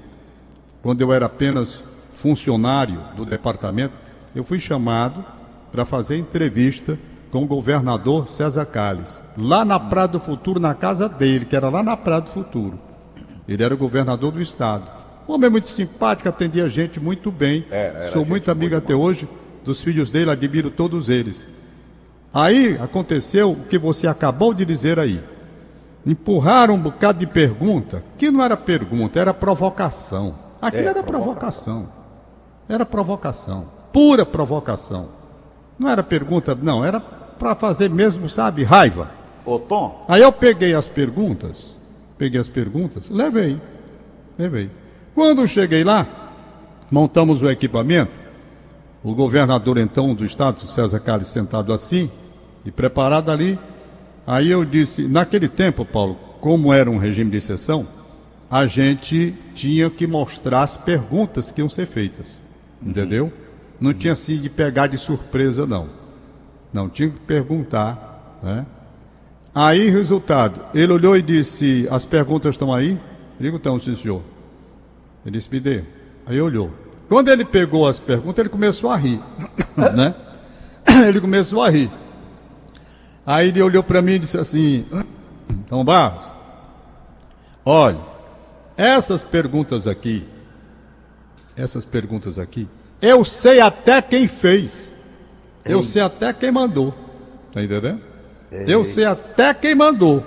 quando 0.82 1.02
eu 1.02 1.12
era 1.12 1.26
apenas 1.26 1.84
funcionário 2.14 3.02
do 3.16 3.26
departamento, 3.26 3.94
eu 4.36 4.44
fui 4.44 4.60
chamado 4.60 5.24
para 5.72 5.86
fazer 5.86 6.18
entrevista 6.18 6.98
com 7.30 7.44
o 7.44 7.48
governador 7.48 8.30
César 8.30 8.66
Calles, 8.66 9.22
lá 9.38 9.66
na 9.66 9.80
Praia 9.80 10.08
do 10.08 10.20
Futuro, 10.20 10.60
na 10.60 10.74
casa 10.74 11.10
dele, 11.10 11.46
que 11.46 11.56
era 11.56 11.70
lá 11.70 11.84
na 11.84 11.98
Praia 11.98 12.22
do 12.22 12.30
Futuro. 12.30 12.80
Ele 13.48 13.64
era 13.64 13.74
o 13.74 13.78
governador 13.78 14.32
do 14.32 14.42
estado. 14.42 14.90
Um 15.28 15.34
homem 15.34 15.50
muito 15.50 15.70
simpático, 15.70 16.30
atendia 16.30 16.64
a 16.66 16.70
gente 16.70 17.00
muito 17.00 17.32
bem. 17.32 17.66
Era, 17.70 18.00
era 18.00 18.12
Sou 18.12 18.26
muito 18.26 18.50
amigo 18.50 18.72
muito 18.72 18.84
até 18.86 18.94
bom. 18.94 19.02
hoje 19.02 19.28
dos 19.64 19.84
filhos 19.84 20.10
dele, 20.10 20.32
admiro 20.32 20.72
todos 20.72 21.10
eles. 21.10 21.46
Aí 22.34 22.78
aconteceu 22.82 23.52
o 23.52 23.64
que 23.64 23.78
você 23.78 24.08
acabou 24.08 24.54
de 24.54 24.64
dizer 24.64 25.00
aí 25.00 25.22
empurraram 26.08 26.76
um 26.76 26.80
bocado 26.80 27.20
de 27.20 27.28
pergunta, 27.28 28.02
que 28.18 28.32
não 28.32 28.42
era 28.42 28.56
pergunta, 28.56 29.20
era 29.20 29.34
provocação. 29.34 30.36
Aquilo 30.62 30.88
é, 30.88 30.90
era 30.92 31.04
provocação. 31.04 31.82
provocação. 31.84 31.98
Era 32.70 32.86
provocação. 32.86 33.66
pura 33.92 34.26
provocação. 34.26 35.08
Não 35.78 35.90
era 35.90 36.02
pergunta, 36.02 36.58
não, 36.60 36.84
era 36.84 37.00
para 37.00 37.56
fazer 37.56 37.90
mesmo, 37.90 38.30
sabe, 38.30 38.64
raiva. 38.64 39.12
Ô, 39.46 39.60
Tom. 39.60 40.06
Aí 40.08 40.22
eu 40.22 40.32
peguei 40.32 40.74
as 40.74 40.88
perguntas, 40.88 41.76
peguei 42.18 42.40
as 42.40 42.48
perguntas, 42.48 43.10
levei, 43.10 43.62
levei. 44.38 44.72
Quando 45.14 45.48
cheguei 45.48 45.84
lá, 45.84 46.08
montamos 46.90 47.42
o 47.42 47.50
equipamento, 47.50 48.12
o 49.04 49.14
governador 49.14 49.78
então 49.78 50.16
do 50.16 50.26
estado, 50.26 50.68
César 50.68 51.00
Carlos, 51.02 51.28
sentado 51.28 51.74
assim 51.74 52.10
e 52.66 52.72
preparado 52.72 53.30
ali. 53.30 53.60
Aí 54.28 54.52
eu 54.52 54.66
disse, 54.66 55.08
naquele 55.08 55.48
tempo, 55.48 55.86
Paulo, 55.86 56.20
como 56.42 56.74
era 56.74 56.92
um 56.92 56.98
regime 56.98 57.32
de 57.32 57.38
exceção, 57.38 57.88
a 58.52 58.68
gente 58.68 59.34
tinha 59.56 59.90
que 59.90 60.06
mostrar 60.06 60.64
as 60.64 60.76
perguntas 60.76 61.50
que 61.50 61.62
iam 61.62 61.70
ser 61.70 61.88
feitas. 61.88 62.42
Entendeu? 62.86 63.32
Não 63.80 63.94
tinha 63.94 64.12
assim 64.12 64.38
de 64.38 64.50
pegar 64.50 64.88
de 64.88 64.98
surpresa, 64.98 65.66
não. 65.66 65.90
Não, 66.74 66.90
tinha 66.90 67.10
que 67.10 67.20
perguntar, 67.22 68.40
né? 68.44 68.66
Aí, 69.56 69.90
resultado, 69.90 70.62
ele 70.74 70.92
olhou 70.92 71.16
e 71.16 71.22
disse, 71.22 71.88
as 71.90 72.04
perguntas 72.06 72.54
estão 72.54 72.74
aí? 72.74 73.00
Digo, 73.40 73.56
então, 73.56 73.80
sim, 73.80 73.96
senhor. 73.96 74.22
Ele 75.26 75.38
disse, 75.38 75.50
me 75.50 75.62
dê. 75.62 75.84
Aí 76.26 76.40
olhou. 76.42 76.70
Quando 77.08 77.30
ele 77.30 77.46
pegou 77.46 77.88
as 77.88 77.98
perguntas, 77.98 78.40
ele 78.40 78.50
começou 78.50 78.90
a 78.90 78.98
rir, 78.98 79.22
né? 79.96 80.14
Ele 81.08 81.22
começou 81.22 81.62
a 81.62 81.70
rir. 81.70 81.92
Aí 83.28 83.50
ele 83.50 83.62
olhou 83.62 83.84
para 83.84 84.02
mim 84.02 84.14
e 84.14 84.20
disse 84.20 84.38
assim, 84.38 84.86
então 85.50 85.84
Barros, 85.84 86.32
olha, 87.66 88.00
essas 88.78 89.22
perguntas 89.22 89.86
aqui, 89.86 90.26
essas 91.54 91.84
perguntas 91.84 92.40
aqui, 92.40 92.70
eu 93.02 93.26
sei 93.26 93.60
até 93.60 94.02
quem 94.02 94.30
fez. 94.30 94.94
Eu 95.66 95.84
sei 95.84 96.02
até 96.02 96.32
quem 96.32 96.54
mandou. 96.54 96.96
Tá 97.54 97.62
entendendo? 97.62 98.00
Eu 98.50 98.86
sei 98.86 99.04
até 99.04 99.54
quem 99.54 99.76
mandou. 99.76 100.24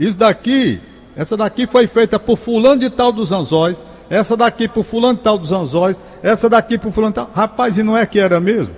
Isso 0.00 0.18
daqui, 0.18 0.80
essa 1.14 1.36
daqui 1.36 1.68
foi 1.68 1.86
feita 1.86 2.18
por 2.18 2.36
fulano 2.36 2.80
de 2.80 2.90
tal 2.90 3.12
dos 3.12 3.30
anzóis, 3.30 3.84
essa 4.10 4.36
daqui 4.36 4.66
por 4.66 4.82
fulano 4.82 5.18
de 5.18 5.22
tal 5.22 5.38
dos 5.38 5.52
anzóis, 5.52 6.00
essa 6.20 6.48
daqui 6.48 6.78
por 6.78 6.90
fulano 6.90 7.12
de 7.12 7.16
tal. 7.16 7.30
Rapaz, 7.32 7.78
e 7.78 7.84
não 7.84 7.96
é 7.96 8.04
que 8.04 8.18
era 8.18 8.40
mesmo? 8.40 8.74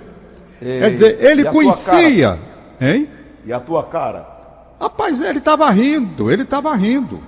Ei, 0.61 0.79
Quer 0.79 0.91
dizer, 0.91 1.25
ele 1.25 1.43
conhecia, 1.45 2.37
hein? 2.79 3.09
E 3.45 3.53
a 3.53 3.59
tua 3.59 3.83
cara? 3.83 4.27
Rapaz, 4.79 5.21
ele 5.21 5.39
estava 5.39 5.69
rindo, 5.69 6.31
ele 6.31 6.43
estava 6.43 6.73
rindo. 6.75 7.21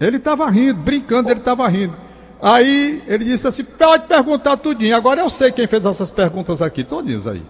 Ele 0.00 0.16
estava 0.16 0.48
rindo, 0.48 0.80
brincando, 0.80 1.30
ele 1.30 1.40
estava 1.40 1.66
rindo. 1.68 1.96
Aí 2.40 3.02
ele 3.06 3.24
disse 3.24 3.46
assim: 3.46 3.64
pode 3.64 4.06
perguntar 4.06 4.56
tudinho. 4.56 4.96
Agora 4.96 5.20
eu 5.20 5.30
sei 5.30 5.50
quem 5.50 5.66
fez 5.66 5.86
essas 5.86 6.10
perguntas 6.10 6.60
aqui, 6.60 6.84
todas 6.84 7.26
aí. 7.26 7.42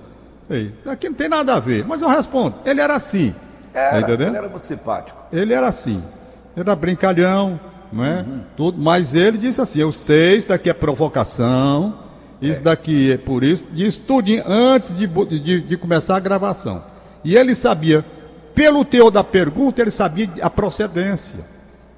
Ei, 0.48 0.72
aqui 0.86 1.08
não 1.08 1.16
tem 1.16 1.28
nada 1.28 1.54
a 1.54 1.60
ver, 1.60 1.84
mas 1.84 2.02
eu 2.02 2.08
respondo. 2.08 2.54
Ele 2.64 2.80
era 2.80 2.94
assim. 2.94 3.34
Era, 3.74 4.06
tá 4.06 4.12
ele 4.12 4.24
era 4.24 4.48
muito 4.48 4.64
simpático. 4.64 5.18
Ele 5.32 5.52
era 5.52 5.66
assim. 5.66 6.02
Era 6.56 6.74
brincalhão, 6.74 7.60
não 7.92 8.04
é? 8.04 8.24
Tudo, 8.56 8.80
mas 8.80 9.14
ele 9.14 9.38
disse 9.38 9.60
assim: 9.60 9.80
eu 9.80 9.90
sei, 9.90 10.36
isso 10.36 10.48
daqui 10.48 10.70
é 10.70 10.72
provocação, 10.72 11.98
isso 12.40 12.62
daqui 12.62 13.12
é 13.12 13.18
por 13.18 13.42
isso, 13.42 13.66
disse 13.72 14.00
tudinho 14.00 14.42
antes 14.46 14.96
de, 14.96 15.06
de, 15.06 15.60
de 15.60 15.76
começar 15.76 16.16
a 16.16 16.20
gravação. 16.20 16.82
E 17.26 17.36
ele 17.36 17.56
sabia, 17.56 18.04
pelo 18.54 18.84
teor 18.84 19.10
da 19.10 19.24
pergunta, 19.24 19.82
ele 19.82 19.90
sabia 19.90 20.30
a 20.40 20.48
procedência. 20.48 21.34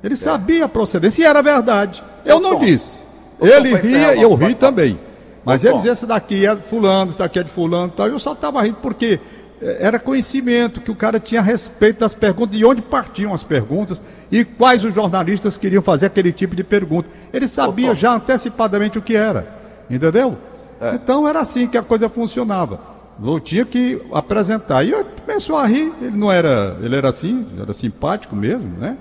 Ele 0.02 0.16
sabia 0.16 0.64
a 0.64 0.68
procedência 0.70 1.22
e 1.22 1.26
era 1.26 1.42
verdade. 1.42 2.02
Eu 2.24 2.40
não 2.40 2.58
disse. 2.58 3.04
Ele 3.38 3.76
ria 3.76 4.14
e 4.14 4.22
eu 4.22 4.34
ri 4.34 4.54
também. 4.54 4.98
Mas 5.44 5.66
ele 5.66 5.74
dizia, 5.74 5.92
esse 5.92 6.06
daqui 6.06 6.46
é 6.46 6.54
de 6.54 6.62
fulano, 6.62 7.10
esse 7.10 7.18
daqui 7.18 7.38
é 7.38 7.42
de 7.42 7.50
fulano 7.50 7.92
e 7.92 7.96
tal. 7.96 8.08
Eu 8.08 8.18
só 8.18 8.32
estava 8.32 8.62
rindo 8.62 8.78
porque 8.80 9.20
eh, 9.60 9.76
era 9.80 9.98
conhecimento 9.98 10.80
que 10.80 10.90
o 10.90 10.94
cara 10.94 11.20
tinha 11.20 11.42
a 11.42 11.44
respeito 11.44 12.00
das 12.00 12.14
perguntas, 12.14 12.56
de 12.56 12.64
onde 12.64 12.80
partiam 12.80 13.34
as 13.34 13.42
perguntas 13.42 14.00
e 14.32 14.46
quais 14.46 14.82
os 14.82 14.94
jornalistas 14.94 15.58
queriam 15.58 15.82
fazer 15.82 16.06
aquele 16.06 16.32
tipo 16.32 16.56
de 16.56 16.64
pergunta. 16.64 17.10
Ele 17.30 17.46
sabia 17.46 17.94
já 17.94 18.14
antecipadamente 18.14 18.96
o 18.96 19.02
que 19.02 19.14
era. 19.14 19.46
Entendeu? 19.90 20.38
É. 20.80 20.94
Então 20.94 21.28
era 21.28 21.40
assim 21.40 21.66
que 21.66 21.76
a 21.76 21.82
coisa 21.82 22.08
funcionava. 22.08 22.96
Eu 23.22 23.40
tinha 23.40 23.64
que 23.64 24.00
apresentar. 24.12 24.84
E 24.84 24.90
eu 24.90 25.04
começou 25.26 25.56
a 25.56 25.66
rir. 25.66 25.92
Ele 26.00 26.16
não 26.16 26.30
era. 26.30 26.76
Ele 26.80 26.94
era 26.96 27.08
assim, 27.08 27.46
era 27.60 27.72
simpático 27.72 28.34
mesmo, 28.36 28.68
né? 28.78 28.96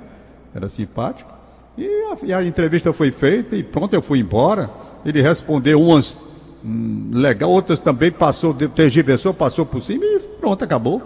Era 0.55 0.67
simpático. 0.67 1.31
E 1.77 1.85
a, 1.85 2.17
e 2.25 2.33
a 2.33 2.43
entrevista 2.43 2.91
foi 2.91 3.11
feita 3.11 3.55
e 3.55 3.63
pronto, 3.63 3.93
eu 3.93 4.01
fui 4.01 4.19
embora. 4.19 4.69
Ele 5.05 5.21
respondeu 5.21 5.79
umas 5.79 6.19
hum, 6.65 7.11
legal, 7.13 7.51
outras 7.51 7.79
também 7.79 8.11
passou, 8.11 8.53
tergiversou, 8.53 9.31
passou 9.33 9.65
por 9.65 9.81
cima 9.81 10.03
e 10.03 10.19
pronto, 10.39 10.63
acabou. 10.63 11.01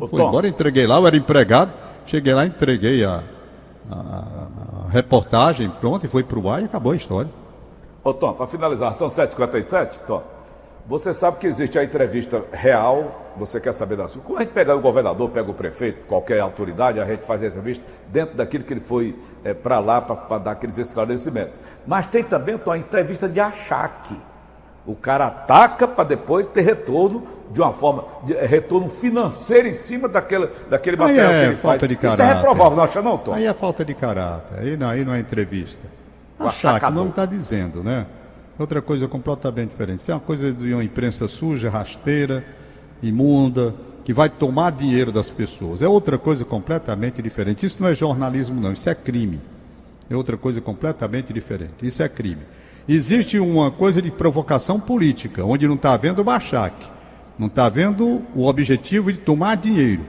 Ô, 0.00 0.06
Foi 0.06 0.20
Tom. 0.20 0.28
embora, 0.28 0.46
entreguei 0.46 0.86
lá, 0.86 0.98
eu 0.98 1.06
era 1.08 1.16
empregado. 1.16 1.72
Cheguei 2.06 2.32
lá, 2.34 2.46
entreguei 2.46 3.04
a, 3.04 3.24
a- 3.90 4.24
a 4.86 4.88
reportagem, 4.90 5.68
pronto, 5.80 6.06
e 6.06 6.08
foi 6.08 6.22
pro 6.22 6.48
ar 6.48 6.62
e 6.62 6.66
acabou 6.66 6.92
a 6.92 6.96
história. 6.96 7.30
Ô 8.04 8.14
Tom, 8.14 8.34
para 8.34 8.46
finalizar, 8.46 8.94
são 8.94 9.08
7h57, 9.08 10.00
Tom. 10.06 10.22
Você 10.86 11.14
sabe 11.14 11.38
que 11.38 11.46
existe 11.46 11.78
a 11.78 11.84
entrevista 11.84 12.42
real, 12.52 13.32
você 13.38 13.58
quer 13.58 13.72
saber 13.72 13.96
da 13.96 14.06
sua. 14.06 14.20
Quando 14.22 14.38
a 14.38 14.42
gente 14.42 14.52
pega 14.52 14.76
o 14.76 14.80
governador, 14.80 15.30
pega 15.30 15.50
o 15.50 15.54
prefeito, 15.54 16.06
qualquer 16.06 16.40
autoridade, 16.40 17.00
a 17.00 17.06
gente 17.06 17.24
faz 17.24 17.42
a 17.42 17.46
entrevista 17.46 17.84
dentro 18.08 18.36
daquilo 18.36 18.64
que 18.64 18.72
ele 18.74 18.80
foi 18.80 19.18
para 19.62 19.78
lá 19.78 20.02
para 20.02 20.38
dar 20.38 20.50
aqueles 20.50 20.76
esclarecimentos. 20.76 21.58
Mas 21.86 22.06
tem 22.08 22.22
também, 22.22 22.58
Tom, 22.58 22.72
a 22.72 22.78
entrevista 22.78 23.26
de 23.26 23.40
achaque. 23.40 24.14
O 24.86 24.94
cara 24.94 25.28
ataca 25.28 25.88
para 25.88 26.04
depois 26.04 26.46
ter 26.48 26.60
retorno 26.60 27.22
de 27.50 27.62
uma 27.62 27.72
forma, 27.72 28.04
de, 28.24 28.34
eh, 28.36 28.44
retorno 28.44 28.90
financeiro 28.90 29.66
em 29.66 29.72
cima 29.72 30.06
daquele, 30.06 30.50
daquele 30.68 30.98
material 30.98 31.32
é 31.32 31.40
que 31.40 31.46
ele 31.46 31.56
falta 31.56 31.78
faz. 31.78 31.88
de 31.88 31.94
Isso 31.94 32.06
é 32.06 32.16
caráter. 32.18 32.36
reprovável, 32.36 32.76
não 32.76 32.84
acha 32.84 33.00
não, 33.00 33.16
Tom? 33.16 33.32
Aí 33.32 33.46
é 33.46 33.54
falta 33.54 33.82
de 33.82 33.94
caráter, 33.94 34.58
aí 34.58 34.76
não, 34.76 34.90
aí 34.90 35.02
não 35.02 35.14
é 35.14 35.20
entrevista. 35.20 35.86
O 36.38 36.42
Achar 36.46 36.60
que 36.60 36.66
atacador. 36.76 37.02
não 37.02 37.08
está 37.08 37.24
dizendo, 37.24 37.82
né? 37.82 38.04
Outra 38.58 38.80
coisa 38.80 39.08
completamente 39.08 39.70
diferente. 39.70 40.00
Isso 40.00 40.10
é 40.10 40.14
uma 40.14 40.20
coisa 40.20 40.52
de 40.52 40.72
uma 40.72 40.84
imprensa 40.84 41.26
suja, 41.26 41.68
rasteira, 41.68 42.44
imunda, 43.02 43.74
que 44.04 44.12
vai 44.12 44.28
tomar 44.28 44.70
dinheiro 44.70 45.10
das 45.10 45.30
pessoas. 45.30 45.82
É 45.82 45.88
outra 45.88 46.18
coisa 46.18 46.44
completamente 46.44 47.20
diferente. 47.20 47.66
Isso 47.66 47.82
não 47.82 47.88
é 47.88 47.94
jornalismo, 47.94 48.60
não, 48.60 48.72
isso 48.72 48.88
é 48.88 48.94
crime. 48.94 49.40
É 50.08 50.14
outra 50.14 50.36
coisa 50.36 50.60
completamente 50.60 51.32
diferente. 51.32 51.74
Isso 51.82 52.02
é 52.02 52.08
crime. 52.08 52.42
Existe 52.86 53.38
uma 53.38 53.70
coisa 53.70 54.02
de 54.02 54.10
provocação 54.10 54.78
política, 54.78 55.42
onde 55.44 55.66
não 55.66 55.74
está 55.74 55.94
havendo 55.94 56.22
bachaque, 56.22 56.86
não 57.38 57.46
está 57.46 57.64
havendo 57.64 58.22
o 58.34 58.46
objetivo 58.46 59.10
de 59.10 59.18
tomar 59.18 59.56
dinheiro. 59.56 60.02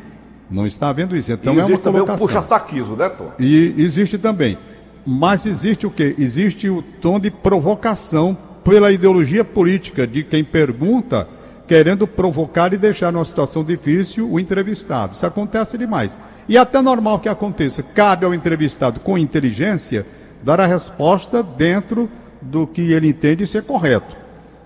Não 0.52 0.68
está 0.68 0.90
havendo 0.90 1.16
isso. 1.16 1.32
Então 1.32 1.54
e 1.54 1.58
é 1.58 1.62
uma 1.62 1.70
existe 1.70 1.84
também 1.84 2.02
o 2.02 2.06
puxa-saquismo, 2.06 2.96
né, 2.96 3.10
Tom? 3.10 3.32
E 3.40 3.74
existe 3.78 4.18
também. 4.18 4.58
Mas 5.06 5.46
existe 5.46 5.86
o 5.86 5.92
quê? 5.92 6.16
Existe 6.18 6.70
o 6.70 6.82
tom 6.82 7.20
de 7.20 7.30
provocação 7.30 8.38
pela 8.64 8.92
ideologia 8.92 9.46
política 9.46 10.08
de 10.08 10.24
quem 10.24 10.44
pergunta, 10.44 11.28
querendo 11.68 12.08
provocar 12.08 12.74
e 12.74 12.78
deixar 12.78 13.12
numa 13.12 13.24
situação 13.24 13.64
difícil 13.64 14.28
o 14.30 14.40
entrevistado. 14.40 15.14
Isso 15.14 15.26
acontece 15.26 15.78
demais. 15.78 16.18
E 16.50 16.58
até 16.58 16.82
normal 16.82 17.20
que 17.20 17.30
aconteça. 17.30 17.84
Cabe 17.84 18.26
ao 18.26 18.34
entrevistado, 18.34 19.00
com 19.00 19.18
inteligência, 19.18 20.06
dar 20.44 20.60
a 20.60 20.66
resposta 20.66 21.44
dentro 21.44 22.10
do 22.42 22.66
que 22.66 22.92
ele 22.92 23.08
entende 23.08 23.46
ser 23.46 23.64
correto. 23.64 24.16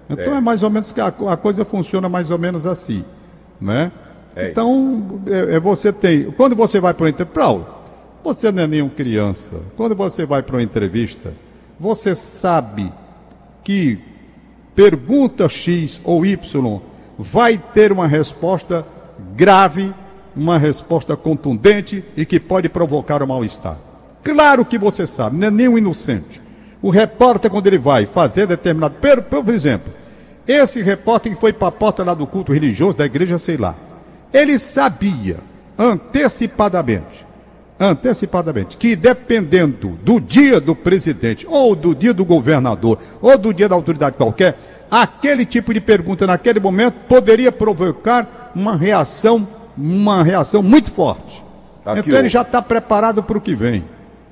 Então 0.09 0.35
é, 0.35 0.41
mais 0.41 0.63
ou 0.63 0.69
menos 0.69 0.91
que 0.91 0.99
a, 0.99 1.07
a 1.07 1.37
coisa 1.37 1.63
funciona 1.63 2.09
mais 2.09 2.31
ou 2.31 2.39
menos 2.39 2.65
assim, 2.65 3.05
né? 3.61 3.91
É 4.35 4.49
então 4.49 5.21
é, 5.27 5.55
é 5.55 5.59
você 5.59 5.93
tem, 5.93 6.31
quando 6.31 6.55
você 6.55 6.79
vai 6.79 6.93
para 6.93 7.05
o 7.05 7.07
entrevista, 7.07 7.65
você 8.23 8.51
não 8.51 8.63
é 8.63 8.67
nenhuma 8.67 8.91
criança. 8.91 9.57
Quando 9.75 9.95
você 9.95 10.25
vai 10.25 10.41
para 10.41 10.57
uma 10.57 10.63
entrevista, 10.63 11.33
você 11.79 12.13
sabe 12.13 12.91
que 13.63 13.97
pergunta 14.75 15.47
X 15.47 15.99
ou 16.03 16.25
Y 16.25 16.81
vai 17.17 17.57
ter 17.57 17.91
uma 17.91 18.07
resposta 18.07 18.85
grave, 19.35 19.93
uma 20.35 20.57
resposta 20.57 21.15
contundente 21.17 22.03
e 22.15 22.25
que 22.25 22.39
pode 22.39 22.69
provocar 22.69 23.21
o 23.21 23.27
mal-estar. 23.27 23.77
Claro 24.23 24.65
que 24.65 24.77
você 24.77 25.05
sabe, 25.07 25.37
não 25.37 25.47
é 25.47 25.51
nenhum 25.51 25.77
inocente. 25.77 26.41
O 26.81 26.89
repórter, 26.89 27.51
quando 27.51 27.67
ele 27.67 27.77
vai 27.77 28.05
fazer 28.05 28.47
determinado. 28.47 28.95
Por 28.95 29.53
exemplo, 29.53 29.91
esse 30.47 30.81
repórter 30.81 31.33
que 31.33 31.39
foi 31.39 31.51
para 31.51 31.67
a 31.67 31.71
porta 31.71 32.03
lá 32.03 32.13
do 32.13 32.25
culto 32.25 32.53
religioso 32.53 32.97
da 32.97 33.05
igreja, 33.05 33.37
sei 33.37 33.57
lá, 33.57 33.75
ele 34.33 34.57
sabia 34.57 35.37
antecipadamente, 35.77 37.25
antecipadamente, 37.79 38.75
que 38.77 38.95
dependendo 38.95 39.97
do 40.03 40.19
dia 40.19 40.59
do 40.59 40.75
presidente, 40.75 41.47
ou 41.49 41.75
do 41.75 41.95
dia 41.95 42.13
do 42.13 42.25
governador, 42.25 42.99
ou 43.21 43.37
do 43.37 43.53
dia 43.53 43.69
da 43.69 43.75
autoridade 43.75 44.15
qualquer, 44.17 44.57
aquele 44.91 45.45
tipo 45.45 45.73
de 45.73 45.79
pergunta 45.79 46.27
naquele 46.27 46.59
momento 46.59 46.95
poderia 47.07 47.51
provocar 47.51 48.51
uma 48.55 48.75
reação, 48.75 49.47
uma 49.77 50.23
reação 50.23 50.61
muito 50.61 50.91
forte. 50.91 51.43
Aqui 51.85 51.99
então 52.01 52.19
ele 52.19 52.29
já 52.29 52.41
está 52.41 52.61
preparado 52.61 53.23
para 53.23 53.37
o 53.37 53.41
que 53.41 53.55
vem, 53.55 53.85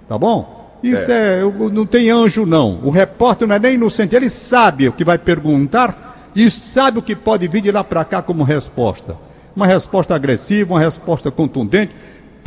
tá 0.09 0.17
bom? 0.17 0.55
Isso 0.83 1.11
é. 1.11 1.41
eu- 1.41 1.69
não 1.71 1.85
tem 1.85 2.09
anjo 2.11 2.45
não. 2.45 2.79
O 2.83 2.89
repórter 2.91 3.47
não 3.47 3.55
é 3.55 3.59
nem 3.59 3.73
inocente, 3.75 4.15
ele 4.15 4.29
sabe 4.29 4.87
o 4.87 4.91
que 4.91 5.03
vai 5.03 5.17
perguntar 5.17 6.29
e 6.35 6.51
sabe 6.51 6.99
o 6.99 7.01
que 7.01 7.15
pode 7.15 7.47
vir 7.47 7.61
de 7.61 7.71
lá 7.71 7.83
para 7.83 8.03
cá 8.05 8.21
como 8.21 8.43
resposta. 8.43 9.15
Uma 9.55 9.65
resposta 9.65 10.13
agressiva, 10.13 10.75
uma 10.75 10.79
resposta 10.79 11.31
contundente, 11.31 11.95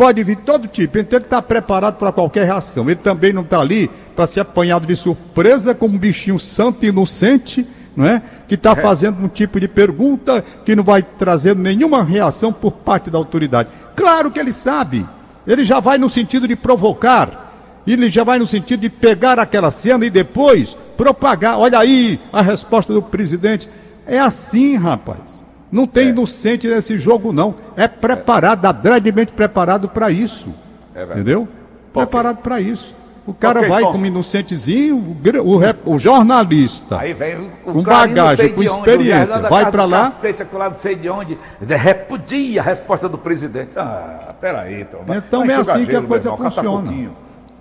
pode 0.01 0.25
vir 0.25 0.37
todo 0.37 0.67
tipo. 0.67 0.99
Então 0.99 1.19
ele 1.19 1.27
está 1.27 1.43
preparado 1.43 1.99
para 1.99 2.11
qualquer 2.11 2.47
reação. 2.47 2.87
Ele 2.87 2.97
também 2.97 3.35
não 3.35 3.43
está 3.43 3.61
ali 3.61 3.91
para 4.17 4.27
ser 4.27 4.41
apanhado 4.41 4.87
de 4.87 4.97
surpresa 4.97 5.75
como 5.75 5.95
um 5.95 5.99
bichinho 5.99 6.39
santo 6.39 6.87
e 6.87 6.89
inocente, 6.89 7.67
não 7.95 8.07
é? 8.07 8.23
Que 8.49 8.55
está 8.55 8.75
fazendo 8.75 9.23
um 9.23 9.29
tipo 9.29 9.61
de 9.61 9.69
pergunta 9.69 10.43
que 10.65 10.75
não 10.75 10.83
vai 10.83 11.03
trazer 11.03 11.55
nenhuma 11.55 12.03
reação 12.03 12.51
por 12.51 12.73
parte 12.73 13.11
da 13.11 13.19
autoridade. 13.19 13.69
Claro 13.95 14.31
que 14.31 14.41
ele 14.41 14.55
sabe. 14.55 15.07
Ele 15.47 15.67
já 15.67 15.81
vai 15.81 15.99
no 15.99 16.09
sentido 16.09 16.49
de 16.49 16.57
provocar. 16.57 17.83
Ele 17.87 18.09
já 18.09 18.25
vai 18.25 18.39
no 18.39 18.47
sentido 18.47 18.81
de 18.81 18.89
pegar 18.89 19.39
aquela 19.39 19.71
cena 19.71 20.07
e 20.07 20.09
depois 20.09 20.79
propagar. 20.97 21.59
Olha 21.59 21.79
aí 21.79 22.19
a 22.33 22.41
resposta 22.41 22.91
do 22.91 23.03
presidente. 23.03 23.69
É 24.07 24.19
assim, 24.19 24.77
rapaz. 24.79 25.45
Não 25.71 25.87
tem 25.87 26.07
é. 26.07 26.11
inocente 26.11 26.67
nesse 26.67 26.99
jogo, 26.99 27.33
não. 27.33 27.55
É 27.77 27.87
preparado, 27.87 28.67
adredemente 28.67 29.33
preparado 29.33 29.89
para 29.89 30.11
isso. 30.11 30.53
É 30.95 31.05
entendeu? 31.05 31.49
Preparado 31.93 32.39
para 32.39 32.61
isso. 32.61 32.95
O 33.27 33.35
cara 33.35 33.61
okay, 33.61 33.71
vai 33.71 33.83
como 33.83 34.05
inocentezinho, 34.07 34.97
o, 34.97 35.89
o, 35.89 35.95
o, 35.95 35.99
jornalista. 35.99 36.99
Aí 36.99 37.13
vem 37.13 37.51
o 37.65 37.73
com 37.73 37.83
bagagem, 37.83 38.53
com 38.53 38.63
experiência. 38.63 39.37
Onde, 39.37 39.49
vai 39.49 39.71
para 39.71 39.85
lá. 39.85 40.05
Cacete, 40.07 40.45
não 40.53 40.75
sei 40.75 40.97
de 40.97 41.09
onde. 41.09 41.39
Repudia 41.61 42.61
a 42.61 42.65
resposta 42.65 43.09
do 43.09 43.19
presidente. 43.19 43.71
Ah, 43.77 44.35
peraí, 44.41 44.81
então. 44.81 45.01
Então 45.15 45.45
é 45.45 45.55
assim 45.55 45.87
que 45.87 45.95
a 45.95 46.03
coisa 46.03 46.37
funciona. 46.37 47.11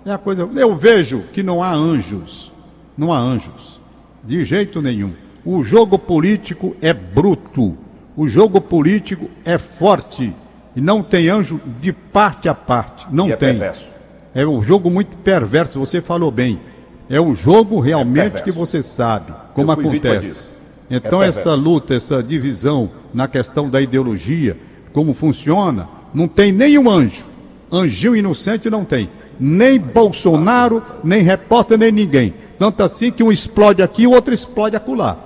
É 0.04 0.12
a 0.12 0.18
coisa. 0.18 0.48
Eu 0.56 0.74
vejo 0.74 1.24
que 1.32 1.42
não 1.42 1.62
há 1.62 1.72
anjos. 1.72 2.52
Não 2.96 3.12
há 3.12 3.18
anjos. 3.18 3.78
De 4.24 4.44
jeito 4.44 4.82
nenhum. 4.82 5.12
O 5.44 5.62
jogo 5.62 5.98
político 5.98 6.74
é 6.82 6.92
bruto. 6.92 7.76
O 8.20 8.28
jogo 8.28 8.60
político 8.60 9.30
é 9.46 9.56
forte. 9.56 10.36
E 10.76 10.80
não 10.80 11.02
tem 11.02 11.30
anjo 11.30 11.58
de 11.80 11.90
parte 11.90 12.50
a 12.50 12.54
parte. 12.54 13.06
Não 13.10 13.30
e 13.30 13.32
é 13.32 13.36
tem. 13.36 13.48
Perverso. 13.48 13.94
É 14.34 14.46
um 14.46 14.60
jogo 14.60 14.90
muito 14.90 15.16
perverso, 15.16 15.78
você 15.78 16.02
falou 16.02 16.30
bem. 16.30 16.60
É 17.08 17.18
um 17.18 17.34
jogo 17.34 17.80
realmente 17.80 18.36
é 18.36 18.40
que 18.42 18.50
você 18.50 18.82
sabe 18.82 19.32
como 19.54 19.72
acontece. 19.72 20.50
Então, 20.90 21.22
é 21.22 21.28
essa 21.28 21.54
luta, 21.54 21.94
essa 21.94 22.22
divisão 22.22 22.90
na 23.14 23.26
questão 23.26 23.70
da 23.70 23.80
ideologia, 23.80 24.54
como 24.92 25.14
funciona, 25.14 25.88
não 26.12 26.28
tem 26.28 26.52
nenhum 26.52 26.90
anjo. 26.90 27.24
Anjinho 27.72 28.16
inocente 28.16 28.68
não 28.68 28.84
tem. 28.84 29.08
Nem 29.40 29.80
Bolsonaro, 29.80 30.82
nem 31.02 31.22
repórter, 31.22 31.78
nem 31.78 31.90
ninguém. 31.90 32.34
Tanto 32.58 32.82
assim 32.82 33.10
que 33.10 33.22
um 33.22 33.32
explode 33.32 33.82
aqui 33.82 34.02
e 34.02 34.06
o 34.06 34.10
outro 34.10 34.34
explode 34.34 34.76
acolá. 34.76 35.16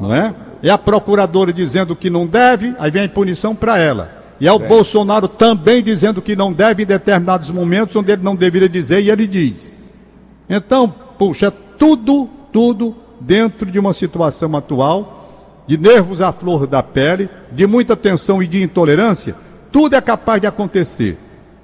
Não 0.00 0.12
é? 0.12 0.34
É 0.62 0.70
a 0.70 0.78
procuradora 0.78 1.52
dizendo 1.52 1.94
que 1.94 2.10
não 2.10 2.26
deve, 2.26 2.74
aí 2.78 2.90
vem 2.90 3.04
a 3.04 3.08
punição 3.08 3.54
para 3.54 3.78
ela. 3.78 4.24
E 4.40 4.46
é 4.46 4.52
o 4.52 4.58
Bolsonaro 4.58 5.28
também 5.28 5.82
dizendo 5.82 6.20
que 6.20 6.36
não 6.36 6.52
deve 6.52 6.82
em 6.82 6.86
determinados 6.86 7.50
momentos 7.50 7.96
onde 7.96 8.12
ele 8.12 8.22
não 8.22 8.36
deveria 8.36 8.68
dizer 8.68 9.00
e 9.00 9.10
ele 9.10 9.26
diz. 9.26 9.72
Então, 10.48 10.92
puxa, 11.18 11.46
é 11.46 11.52
tudo, 11.78 12.28
tudo 12.52 12.94
dentro 13.20 13.70
de 13.70 13.78
uma 13.78 13.92
situação 13.92 14.54
atual, 14.56 15.64
de 15.66 15.76
nervos 15.76 16.20
à 16.20 16.32
flor 16.32 16.66
da 16.66 16.82
pele, 16.82 17.28
de 17.50 17.66
muita 17.66 17.96
tensão 17.96 18.42
e 18.42 18.46
de 18.46 18.62
intolerância, 18.62 19.34
tudo 19.72 19.96
é 19.96 20.00
capaz 20.00 20.40
de 20.40 20.46
acontecer. 20.46 21.18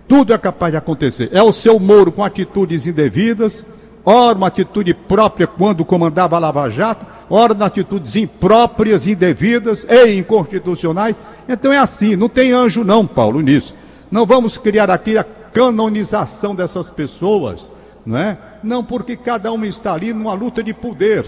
Tudo 0.09 0.33
é 0.33 0.39
capaz 0.39 0.73
de 0.73 0.77
acontecer. 0.77 1.29
É 1.33 1.43
o 1.43 1.53
seu 1.53 1.79
Moro 1.79 2.11
com 2.11 2.25
atitudes 2.25 2.87
indevidas, 2.87 3.65
ora 4.05 4.37
uma 4.37 4.49
atitude 4.49 4.93
própria 4.95 5.47
quando 5.47 5.85
comandava 5.85 6.37
a 6.37 6.39
Lava 6.39 6.69
Jato, 6.71 7.07
ora 7.31 7.53
atitudes 7.65 8.17
impróprias, 8.17 9.07
indevidas 9.07 9.87
e 9.89 10.15
inconstitucionais. 10.15 11.21
Então 11.49 11.73
é 11.73 11.79
assim, 11.79 12.17
não 12.17 12.29
tem 12.29 12.53
anjo 12.53 12.85
não, 12.85 13.07
Paulo, 13.07 13.41
nisso. 13.41 13.75
Não 14.11 14.27
vamos 14.27 14.59
criar 14.59 14.91
aqui 14.91 15.17
a 15.17 15.25
canonização 15.25 16.55
dessas 16.55 16.91
pessoas, 16.91 17.71
não 18.05 18.19
é? 18.19 18.39
Não, 18.63 18.83
porque 18.85 19.17
cada 19.17 19.53
um 19.53 19.65
está 19.65 19.93
ali 19.93 20.13
numa 20.13 20.33
luta 20.33 20.63
de 20.63 20.73
poder. 20.73 21.25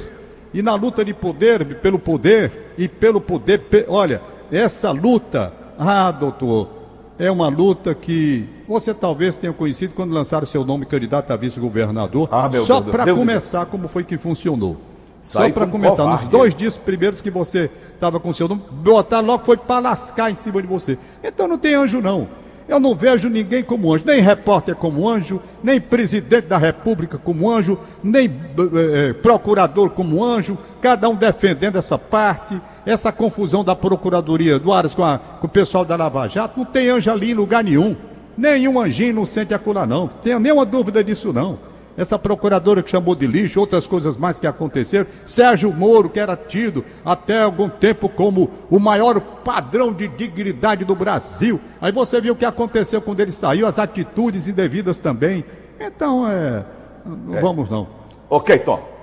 E 0.53 0.63
na 0.63 0.75
luta 0.75 1.05
de 1.05 1.13
poder, 1.13 1.81
pelo 1.81 1.99
poder 1.99 2.75
e 2.79 2.87
pelo 2.87 3.21
poder, 3.21 3.65
olha, 3.89 4.23
essa 4.53 4.93
luta, 4.93 5.53
ah, 5.79 6.13
doutor, 6.13 6.69
é 7.19 7.31
uma 7.31 7.49
luta 7.49 7.95
que 7.95 8.49
você 8.67 8.93
talvez 8.93 9.37
tenha 9.37 9.53
conhecido 9.53 9.95
quando 9.95 10.13
lançaram 10.13 10.47
seu 10.47 10.65
nome 10.65 10.85
candidato 10.85 11.31
a 11.31 11.37
vice-governador. 11.37 12.29
Ah, 12.31 12.51
só 12.65 12.81
para 12.81 13.13
começar, 13.15 13.67
como 13.67 13.89
foi 13.89 14.05
que 14.05 14.17
funcionou. 14.17 14.77
Só 15.21 15.49
para 15.51 15.67
começar, 15.67 16.05
nos 16.05 16.27
dois 16.27 16.55
dias 16.55 16.77
primeiros 16.77 17.23
que 17.23 17.31
você 17.31 17.71
estava 17.95 18.21
com 18.21 18.31
seu 18.33 18.47
nome, 18.47 18.63
botar 18.71 19.21
logo 19.21 19.45
foi 19.45 19.57
para 19.57 19.79
lascar 19.79 20.31
em 20.31 20.35
cima 20.35 20.61
de 20.61 20.69
você. 20.69 20.99
Então 21.23 21.49
não 21.49 21.57
tem 21.57 21.75
anjo, 21.75 22.03
não. 22.03 22.29
Eu 22.69 22.81
não 22.81 22.95
vejo 22.95 23.29
ninguém 23.29 23.63
como 23.63 23.93
anjo, 23.93 24.07
nem 24.07 24.21
repórter 24.21 24.75
como 24.75 25.09
anjo, 25.09 25.41
nem 25.63 25.81
presidente 25.81 26.47
da 26.47 26.57
república 26.57 27.19
como 27.19 27.51
anjo, 27.51 27.79
nem 28.03 28.27
eh, 28.27 28.31
eh, 28.59 29.13
procurador 29.13 29.91
como 29.91 30.25
anjo, 30.25 30.57
cada 30.81 31.09
um 31.09 31.15
defendendo 31.15 31.77
essa 31.77 31.99
parte, 31.99 32.59
essa 32.87 33.13
confusão 33.13 33.63
da 33.63 33.77
procuradoria 33.77 34.59
do 34.59 34.73
Aras 34.73 34.95
com, 34.95 35.05
a, 35.05 35.19
com 35.19 35.47
o 35.47 35.51
pessoal 35.51 35.85
da 35.85 35.95
Lava 35.95 36.27
Jato, 36.27 36.59
não 36.59 36.65
tem 36.65 36.89
anjo 36.89 37.11
ali 37.11 37.33
em 37.33 37.35
lugar 37.35 37.63
nenhum. 37.63 37.95
Nenhum 38.37 38.81
anjinho 38.81 39.15
não 39.15 39.27
sente 39.27 39.55
acolá, 39.55 39.87
não. 39.87 40.09
Tenha 40.09 40.39
nenhuma 40.41 40.65
dúvida 40.65 41.05
disso, 41.05 41.33
não 41.33 41.74
essa 41.97 42.19
procuradora 42.19 42.83
que 42.83 42.91
chamou 42.91 43.15
de 43.15 43.27
lixo, 43.27 43.61
outras 43.61 43.87
coisas 43.87 44.17
mais 44.17 44.41
que 44.41 44.47
aconteceram. 44.47 45.07
Sérgio 45.25 45.73
Moro, 45.73 46.09
que 46.09 46.19
era 46.19 46.37
tido 46.37 46.85
até 47.05 47.43
algum 47.43 47.69
tempo 47.69 48.09
como 48.09 48.51
o 48.71 48.79
maior 48.79 49.21
padrão 49.21 49.93
de 49.93 50.09
dignidade 50.09 50.85
do 50.85 50.95
Brasil. 50.95 51.61
Aí 51.81 51.93
você 51.93 52.21
viu 52.21 52.35
o 52.35 52.37
que 52.37 52.45
aconteceu 52.45 53.01
quando 53.01 53.21
ele 53.21 53.33
saiu, 53.33 53.67
as 53.67 53.79
atitudes 53.79 54.49
indevidas 54.49 54.99
também. 54.99 55.45
Então, 55.79 56.29
é. 56.29 56.65
Não 57.05 57.37
é. 57.37 57.41
vamos 57.41 57.71
não. 57.71 57.87
Ok, 58.29 58.59
Tom. 58.59 58.95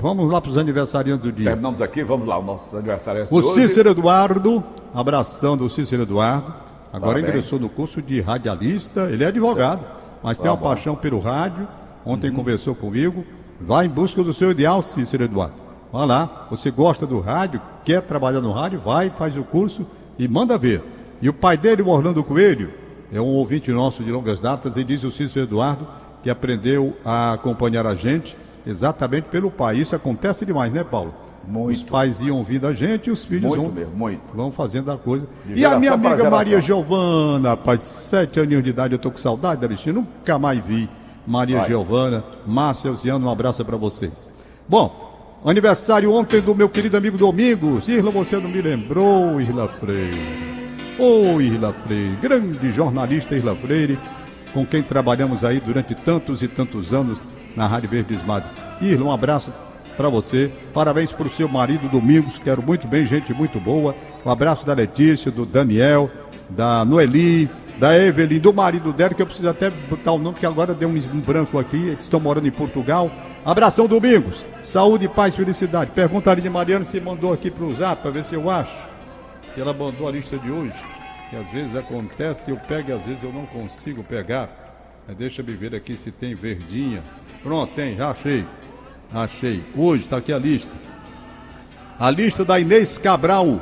Vamos 0.00 0.32
lá 0.32 0.40
para 0.40 0.50
os 0.50 0.56
aniversariantes 0.56 1.20
do 1.20 1.30
dia. 1.30 1.46
Terminamos 1.46 1.82
aqui, 1.82 2.02
vamos 2.02 2.26
lá, 2.26 2.38
os 2.38 2.46
nossos 2.46 2.74
aniversariantes 2.74 3.30
O 3.30 3.42
Cícero 3.52 3.90
Eduardo, 3.90 4.64
abração 4.94 5.54
do 5.56 5.68
Cícero 5.68 6.02
Eduardo. 6.02 6.54
Agora 6.92 7.14
Parabéns. 7.14 7.28
ingressou 7.28 7.58
no 7.58 7.68
curso 7.68 8.00
de 8.00 8.22
radialista, 8.22 9.02
ele 9.10 9.22
é 9.22 9.26
advogado, 9.26 9.84
mas 10.22 10.38
tá 10.38 10.44
tem 10.44 10.50
uma 10.50 10.56
bom. 10.56 10.68
paixão 10.68 10.94
pelo 10.94 11.20
rádio 11.20 11.68
ontem 12.06 12.30
uhum. 12.30 12.36
conversou 12.36 12.74
comigo. 12.74 13.24
Vá 13.60 13.84
em 13.84 13.88
busca 13.88 14.22
do 14.22 14.32
seu 14.32 14.50
ideal, 14.50 14.80
Cícero 14.80 15.24
Eduardo. 15.24 15.56
Vá 15.92 16.04
lá, 16.04 16.46
você 16.50 16.70
gosta 16.70 17.06
do 17.06 17.20
rádio, 17.20 17.60
quer 17.84 18.02
trabalhar 18.02 18.40
no 18.40 18.52
rádio, 18.52 18.80
vai, 18.80 19.10
faz 19.10 19.36
o 19.36 19.42
curso 19.42 19.86
e 20.18 20.28
manda 20.28 20.56
ver. 20.56 20.82
E 21.20 21.28
o 21.28 21.32
pai 21.32 21.56
dele, 21.56 21.82
o 21.82 21.88
Orlando 21.88 22.22
Coelho, 22.22 22.70
é 23.12 23.20
um 23.20 23.34
ouvinte 23.34 23.70
nosso 23.72 24.04
de 24.04 24.10
longas 24.10 24.40
datas, 24.40 24.76
e 24.76 24.84
diz 24.84 25.02
o 25.04 25.10
Cícero 25.10 25.44
Eduardo 25.44 25.86
que 26.22 26.30
aprendeu 26.30 26.96
a 27.04 27.34
acompanhar 27.34 27.86
a 27.86 27.94
gente 27.94 28.36
exatamente 28.66 29.28
pelo 29.28 29.48
pai. 29.48 29.76
Isso 29.76 29.94
acontece 29.94 30.44
demais, 30.44 30.72
né, 30.72 30.82
Paulo? 30.82 31.14
Muito. 31.46 31.76
Os 31.76 31.82
pais 31.84 32.20
iam 32.20 32.38
ouvindo 32.38 32.66
a 32.66 32.74
gente 32.74 33.06
e 33.06 33.10
os 33.12 33.24
filhos 33.24 33.46
muito 33.46 33.62
vão, 33.62 33.72
mesmo, 33.72 33.96
muito. 33.96 34.20
vão 34.34 34.50
fazendo 34.50 34.90
a 34.90 34.98
coisa. 34.98 35.28
De 35.44 35.60
e 35.60 35.64
a 35.64 35.78
minha 35.78 35.92
amiga 35.92 36.28
Maria 36.28 36.60
Giovana, 36.60 37.50
rapaz, 37.50 37.80
sete 37.82 38.40
aninhos 38.40 38.64
de 38.64 38.70
idade, 38.70 38.94
eu 38.94 38.98
tô 38.98 39.12
com 39.12 39.18
saudade 39.18 39.60
da 39.60 39.68
Cristina, 39.68 40.00
nunca 40.00 40.36
mais 40.36 40.58
vi. 40.58 40.88
Maria 41.26 41.58
Vai. 41.58 41.68
Giovana, 41.68 42.24
Márcia 42.46 42.88
Elziano, 42.88 43.26
um 43.26 43.30
abraço 43.30 43.64
para 43.64 43.76
vocês. 43.76 44.28
Bom, 44.68 45.40
aniversário 45.44 46.12
ontem 46.12 46.40
do 46.40 46.54
meu 46.54 46.68
querido 46.68 46.96
amigo 46.96 47.18
Domingos. 47.18 47.88
Irla, 47.88 48.10
você 48.10 48.36
não 48.36 48.48
me 48.48 48.62
lembrou, 48.62 49.40
Irla 49.40 49.68
Freire. 49.68 50.76
Ô, 50.98 51.34
oh, 51.34 51.40
Irla 51.40 51.72
Freire, 51.72 52.16
grande 52.16 52.72
jornalista 52.72 53.34
Irla 53.34 53.56
Freire, 53.56 53.98
com 54.54 54.64
quem 54.64 54.82
trabalhamos 54.82 55.44
aí 55.44 55.60
durante 55.60 55.94
tantos 55.94 56.42
e 56.42 56.48
tantos 56.48 56.92
anos 56.92 57.22
na 57.56 57.66
Rádio 57.66 57.90
Verdes 57.90 58.22
Mares. 58.22 58.56
Irla, 58.80 59.06
um 59.06 59.12
abraço 59.12 59.52
para 59.96 60.08
você. 60.08 60.50
Parabéns 60.72 61.10
para 61.10 61.26
o 61.26 61.32
seu 61.32 61.48
marido 61.48 61.88
Domingos, 61.88 62.38
quero 62.38 62.64
muito 62.64 62.86
bem, 62.86 63.04
gente 63.04 63.32
muito 63.32 63.58
boa. 63.58 63.94
Um 64.24 64.30
abraço 64.30 64.64
da 64.64 64.74
Letícia, 64.74 65.30
do 65.30 65.46
Daniel, 65.46 66.10
da 66.48 66.84
Noeli, 66.84 67.50
da 67.78 67.98
Evelyn, 67.98 68.38
do 68.38 68.52
marido 68.52 68.92
dela, 68.92 69.14
que 69.14 69.20
eu 69.20 69.26
preciso 69.26 69.48
até 69.48 69.70
botar 69.70 70.12
o 70.12 70.18
nome, 70.18 70.38
que 70.38 70.46
agora 70.46 70.74
deu 70.74 70.88
um 70.88 71.20
branco 71.20 71.58
aqui, 71.58 71.76
eles 71.76 72.04
estão 72.04 72.18
morando 72.18 72.46
em 72.46 72.50
Portugal. 72.50 73.10
Abração, 73.44 73.86
Domingos. 73.86 74.44
Saúde, 74.62 75.08
paz, 75.08 75.36
felicidade. 75.36 75.90
Pergunta 75.90 76.30
ali 76.30 76.40
de 76.40 76.50
Mariana 76.50 76.84
se 76.84 77.00
mandou 77.00 77.32
aqui 77.32 77.50
para 77.50 77.64
o 77.64 77.72
zap, 77.72 78.02
para 78.02 78.10
ver 78.10 78.24
se 78.24 78.34
eu 78.34 78.50
acho. 78.50 78.76
Se 79.54 79.60
ela 79.60 79.72
mandou 79.72 80.08
a 80.08 80.10
lista 80.10 80.38
de 80.38 80.50
hoje. 80.50 80.74
Que 81.30 81.36
às 81.36 81.48
vezes 81.50 81.74
acontece, 81.74 82.50
eu 82.50 82.56
pego 82.56 82.90
e 82.90 82.92
às 82.92 83.04
vezes 83.04 83.22
eu 83.22 83.32
não 83.32 83.46
consigo 83.46 84.02
pegar. 84.02 84.48
Mas 85.06 85.16
deixa 85.16 85.42
eu 85.42 85.46
ver 85.46 85.74
aqui 85.74 85.96
se 85.96 86.10
tem 86.10 86.34
verdinha. 86.34 87.02
Pronto, 87.42 87.74
tem, 87.74 87.96
já 87.96 88.10
achei. 88.10 88.46
Achei. 89.12 89.64
Hoje 89.76 90.04
está 90.04 90.16
aqui 90.16 90.32
a 90.32 90.38
lista. 90.38 90.70
A 91.98 92.10
lista 92.10 92.44
da 92.44 92.58
Inês 92.58 92.98
Cabral. 92.98 93.60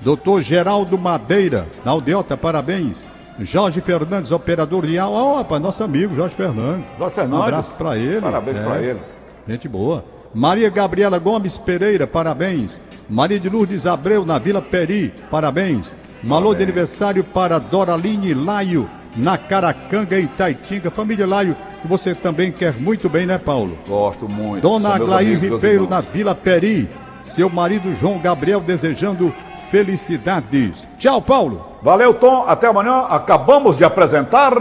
Doutor 0.00 0.40
Geraldo 0.40 0.96
Madeira, 0.96 1.66
da 1.84 1.90
Aldeota, 1.90 2.36
parabéns. 2.36 3.04
Jorge 3.40 3.80
Fernandes, 3.80 4.32
operador 4.32 4.86
de 4.86 4.98
áudio. 4.98 5.18
Oh, 5.18 5.36
rapaz, 5.36 5.62
nosso 5.62 5.84
amigo 5.84 6.14
Jorge 6.14 6.34
Fernandes. 6.34 6.94
Jorge 6.98 7.14
Fernandes. 7.14 7.38
Um 7.38 7.42
abraço 7.42 7.78
para 7.78 7.96
ele. 7.96 8.20
Parabéns 8.20 8.58
é, 8.58 8.62
para 8.62 8.82
ele. 8.82 9.00
Gente 9.46 9.68
boa. 9.68 10.04
Maria 10.34 10.68
Gabriela 10.68 11.18
Gomes 11.18 11.56
Pereira, 11.56 12.06
parabéns. 12.06 12.80
Maria 13.08 13.40
de 13.40 13.48
Lourdes 13.48 13.86
Abreu, 13.86 14.26
na 14.26 14.38
Vila 14.38 14.60
Peri, 14.60 15.12
parabéns. 15.30 15.94
Malô 16.22 16.54
de 16.54 16.62
aniversário 16.62 17.24
para 17.24 17.58
Doraline 17.58 18.34
Laio, 18.34 18.88
na 19.16 19.38
Caracanga, 19.38 20.18
Itaitinga. 20.18 20.90
Família 20.90 21.26
Laio, 21.26 21.56
que 21.80 21.88
você 21.88 22.14
também 22.14 22.52
quer 22.52 22.74
muito 22.74 23.08
bem, 23.08 23.24
né, 23.24 23.38
Paulo? 23.38 23.78
Gosto 23.88 24.28
muito. 24.28 24.62
Dona 24.62 24.94
Aglaí 24.94 25.34
Ribeiro, 25.34 25.88
na 25.88 26.00
Vila 26.00 26.34
Peri. 26.34 26.88
Seu 27.22 27.48
marido 27.48 27.94
João 27.94 28.18
Gabriel 28.18 28.60
desejando 28.60 29.32
felicidades. 29.70 30.86
Tchau, 30.98 31.22
Paulo. 31.22 31.60
Valeu, 31.82 32.14
Tom. 32.14 32.44
Até 32.46 32.66
amanhã. 32.66 33.06
Acabamos 33.08 33.76
de 33.76 33.84
apresentar. 33.84 34.52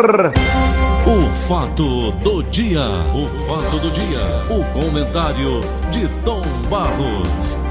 O 1.05 1.33
fato 1.33 2.11
do 2.11 2.43
dia. 2.43 2.81
O 3.15 3.27
fato 3.45 3.79
do 3.79 3.89
dia. 3.91 4.19
O 4.49 4.63
comentário 4.73 5.61
de 5.89 6.07
Tom 6.23 6.41
Barros. 6.69 7.66